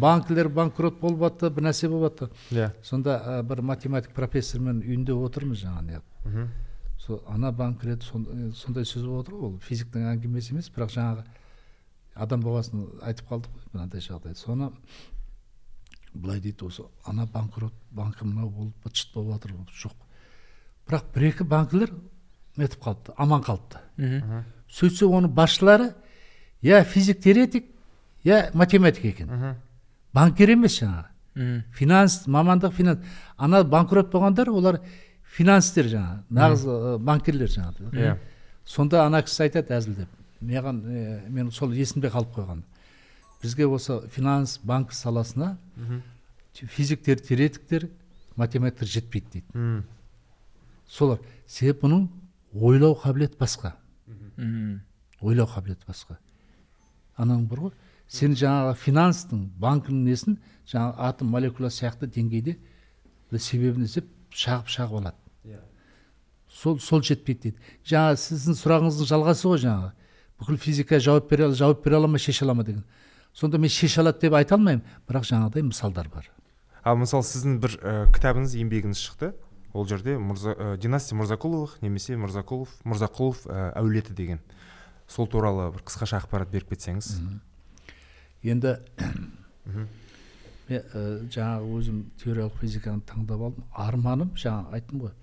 [0.00, 2.72] Банкілер банкрот болып жатты бір нәрсе болып жатты иә.
[2.82, 6.48] Сонда ә, бір математик профессормен үйінде отырмыз жаңағы не мхм.
[6.98, 7.52] сол ана
[8.02, 9.58] сон- э, сондай сөз болып отыр ғой ол.
[9.58, 11.24] Физиктің әңгімесі емес бірақ жаңағы
[12.14, 14.34] адам баласын айтып қалдық қой мынандай жағдай.
[14.34, 14.72] Соны
[16.14, 19.52] былай дейді осы ана банкрот банкі мынау болып быт шыт болып жатыр
[19.84, 19.92] жоқ.
[20.88, 21.92] Бірақ бір екі банкілер
[22.56, 23.78] нетіп қалыпты аман қалыпты.
[24.68, 25.94] Сөйтсе оның басшылары
[26.62, 27.66] я физик теоретик
[28.24, 29.28] я математик екен.
[30.14, 31.64] Банкир емес жаңағы.
[31.78, 33.04] Финанс мамандық финанс.
[33.36, 34.80] Ана банкрот болғандар олар
[35.36, 37.92] финанстер жаңағы нағыз банкирлер жаңағы.
[37.92, 38.16] Иә.
[38.64, 40.08] Сонда ана кісі айтады әзілдеп
[40.40, 42.62] маған ә, мен сол есімде қалып қойған
[43.42, 45.56] бізге осы финанс банк саласына
[46.54, 47.88] физиктер теоретиктер
[48.36, 49.82] математиктер жетпейді дейді.
[50.86, 52.06] Солар себебі бұның
[52.54, 53.74] ойлау қабілеті басқа.
[54.36, 54.80] Мгм.
[55.20, 56.16] ойлау қабілеті басқа.
[57.16, 57.72] Ананың бар ғой.
[58.08, 60.38] Сен жаңағы финанстың банкінің несін
[60.68, 62.56] жаңағы атом молекула сияқты деңгейде
[63.30, 65.16] бір себебін іздеп шағып шағып алады.
[66.48, 67.58] Сол сол жетпейді дейді.
[67.84, 69.90] Жаңа сіздің сұрағыңыздың жалғасы ғой жаңағы.
[70.40, 72.84] Бүкіл физика жауап бере жауап бере ала ма шеше ала ма деген.
[73.34, 76.30] Сонда мен шеше алады деп айта алмаймын бірақ жаңағыдай мысалдар бар.
[76.82, 79.34] Ал мысалы сіздің бір ә, кітабыңыз еңбегіңіз шықты.
[79.76, 84.40] Ол жерде мырза, ә, династия мырзақұловых немесе мырзақұлов мырзақұлов ә, әулеті деген.
[85.06, 87.12] Сол туралы бір қысқаша ақпарат беріп кетсеңіз.
[88.42, 88.76] Енді
[90.68, 93.64] мен ә, жаңағы өзім теориялық физиканы таңдап алдым.
[93.72, 95.14] Арманым жаңа айттым ғой.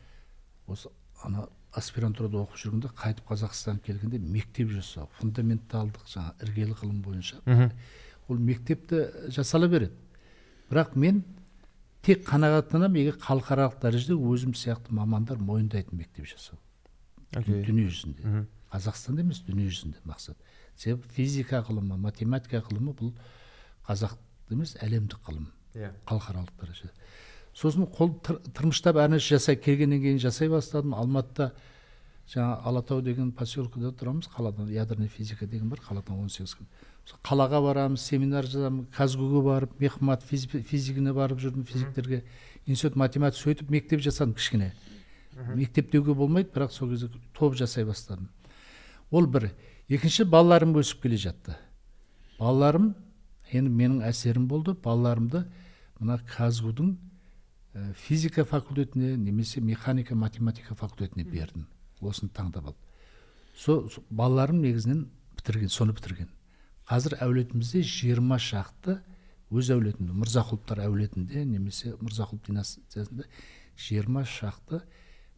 [0.68, 0.90] Осы
[1.24, 7.42] ана аспирантурада оқып жүргенде қайтып қазақстанға келгенде мектеп жасау фундаменталдық жаңа іргелі ғылым бойынша.
[7.46, 7.72] Мхм.
[8.28, 9.94] ол мектепте жасала береді.
[10.72, 11.24] Бірақ мен
[12.02, 16.58] тек қанағаттанамын егер халықаралық дәрежеде өзім сияқты мамандар мойындайтын мектеп жасау.
[17.36, 17.64] Окей.
[17.66, 18.24] Дүние жүзінде.
[18.24, 18.48] Мгм.
[18.72, 20.38] қазақстанда емес дүние жүзінде мақсат.
[20.78, 23.14] Себебі физика ғылымы математика ғылымы бұл
[23.88, 24.18] қазақ
[24.52, 25.48] емес әлемдік ғылым.
[25.76, 25.92] Иә.
[26.08, 26.92] Халықаралық дәрежеде.
[27.56, 30.94] Сосын қол тыр- тырмыштап әр нәрсе жасай келгеннен кейін жасай бастадым.
[30.96, 31.52] Алматыда
[32.28, 36.68] жаңа алатау деген поселкеде тұрамыз қаладан ядерный физика деген бар қаладан он сегіз км
[37.24, 42.24] қалаға барамыз семинар жазамын казгу ге барып мехмат физи- физигіне барып жүрдім физиктерге.
[42.66, 44.74] Институт математика сөйтіп мектеп жасадым кішкене.
[45.54, 48.30] Мектеп деуге болмайды бірақ сол кезде топ жасай бастадым.
[49.12, 49.52] Ол бір
[49.90, 51.56] екінші балаларым өсіп келе жатты.
[52.40, 52.94] Балаларым
[53.52, 54.74] енді менің әсерім болды.
[54.74, 55.46] Балаларымды
[56.00, 56.96] мына казгудың
[57.74, 61.68] ә, физика факультетіне немесе механика математика факультетіне бердім.
[62.02, 62.78] Осыны таңдап алып.
[63.56, 65.08] Со, со- балаларым негізінен
[65.38, 66.30] бітірген соны бітірген.
[66.90, 69.00] Қазір әулетімізде жиырма шақты
[69.50, 73.26] өз әулетімде мырзақұловтар әулетінде немесе мырзақұлов династиясында
[73.78, 74.82] жиырма шақты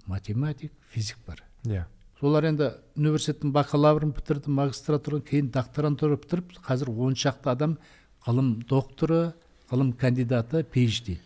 [0.08, 1.44] математик физик бар.
[1.64, 1.86] Иә.
[2.20, 7.78] Солар енді университеттің бакалаврын бітірді магистратураны кейін докторантура бітіріп қазір он шақты адам
[8.26, 9.34] ғылым докторы
[9.72, 11.20] ғылым кандидаты phd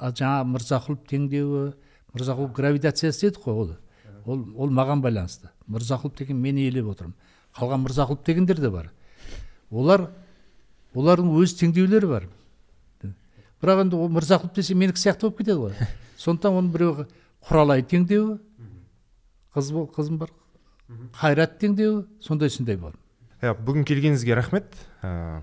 [0.00, 1.72] ал жаңа мырзақұлов теңдеуі
[2.16, 3.70] мырзақұлов гравитациясы дедік қой ол.
[4.24, 5.50] Ол ол маған байланысты.
[5.68, 7.14] Мырзақұлов деген мен иелеп отырмын.
[7.56, 8.90] Қалған мырзақұлов дегендер де бар.
[9.70, 10.10] Олар
[10.94, 12.28] олардың өз теңдеулері бар.
[13.62, 15.74] Бірақ енді ол мырзақұлов десе менікі сияқты болып кетеді ғой.
[16.22, 17.06] Сондықтан оның біреуі
[17.48, 18.38] құралай теңдеуі
[19.56, 20.30] қыз бол қызым бар.
[21.16, 22.94] Қайрат теңдеуі сондай сондай бар
[23.42, 24.76] иә бүгін келгеніңізге рахмет.
[25.04, 25.42] Ә,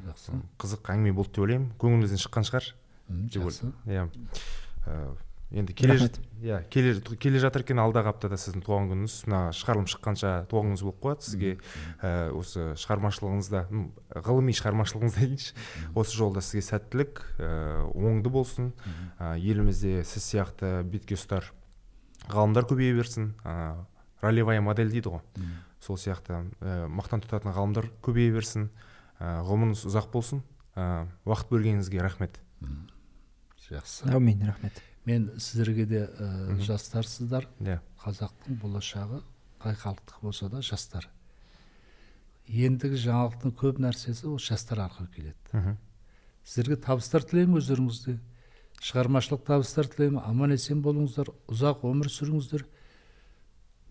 [0.62, 1.70] қызық әңгіме болды деп ойлаймын.
[1.82, 2.72] Көңіліңізден шыққан шығар.
[3.34, 3.70] Жақсы.
[3.86, 4.08] иә
[5.54, 6.10] енді келе
[6.42, 9.18] иә келе келе жатыр екен алдағы аптада сіздің туған күніңіз.
[9.30, 11.52] Мына шығарылым шыққанша туған күніңіз болып қалады сізге.
[12.02, 13.62] Ә, осы шығармашылығыңызда
[14.26, 15.54] ғылыми шығармашылығыңызда дейінші.
[15.94, 17.52] Осы жолда сізге сәттілік ә,
[17.94, 18.74] оңды болсын.
[19.20, 21.54] Ә, елімізде сіз сияқты бетке ұстар
[22.34, 23.36] ғалымдар көбейе берсін.
[23.46, 23.86] Ә,
[24.24, 25.22] ролевая модель дейді ғой.
[25.84, 28.70] Сол сияқты ә, мақтан тұтатын ғалымдар көбейе берсін.
[29.20, 30.44] Ә, ғұмырыңыз ұзақ болсын.
[30.76, 32.40] Ә, уақыт бөлгеніңізге рахмет.
[33.68, 34.08] Жақсы.
[34.10, 34.82] Әумин рахмет.
[35.06, 37.50] Мен сіздерге де ә, жастарсыздар.
[37.60, 37.82] Иә.
[38.04, 39.22] Қазақтың болашағы
[39.64, 41.10] қай халықтық болса да жастар.
[42.48, 45.36] Ендігі жаңалықтың көп нәрсесі ол жастар арқылы келеді.
[45.54, 45.78] Мхм.
[46.44, 48.18] сіздерге табыстар тілеймін өздеріңізде
[48.84, 50.20] шығармашылық табыстар тілеймін.
[50.24, 51.32] Аман есен болыңыздар.
[51.48, 52.66] Ұзақ өмір сүріңіздер.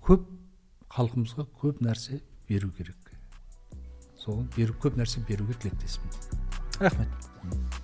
[0.02, 0.26] Көп
[0.92, 3.12] халқымызға көп нәрсе беру керек.
[4.22, 6.10] Соған беру көп нәрсе беруге тілектеспін.
[6.80, 7.81] Рахмет.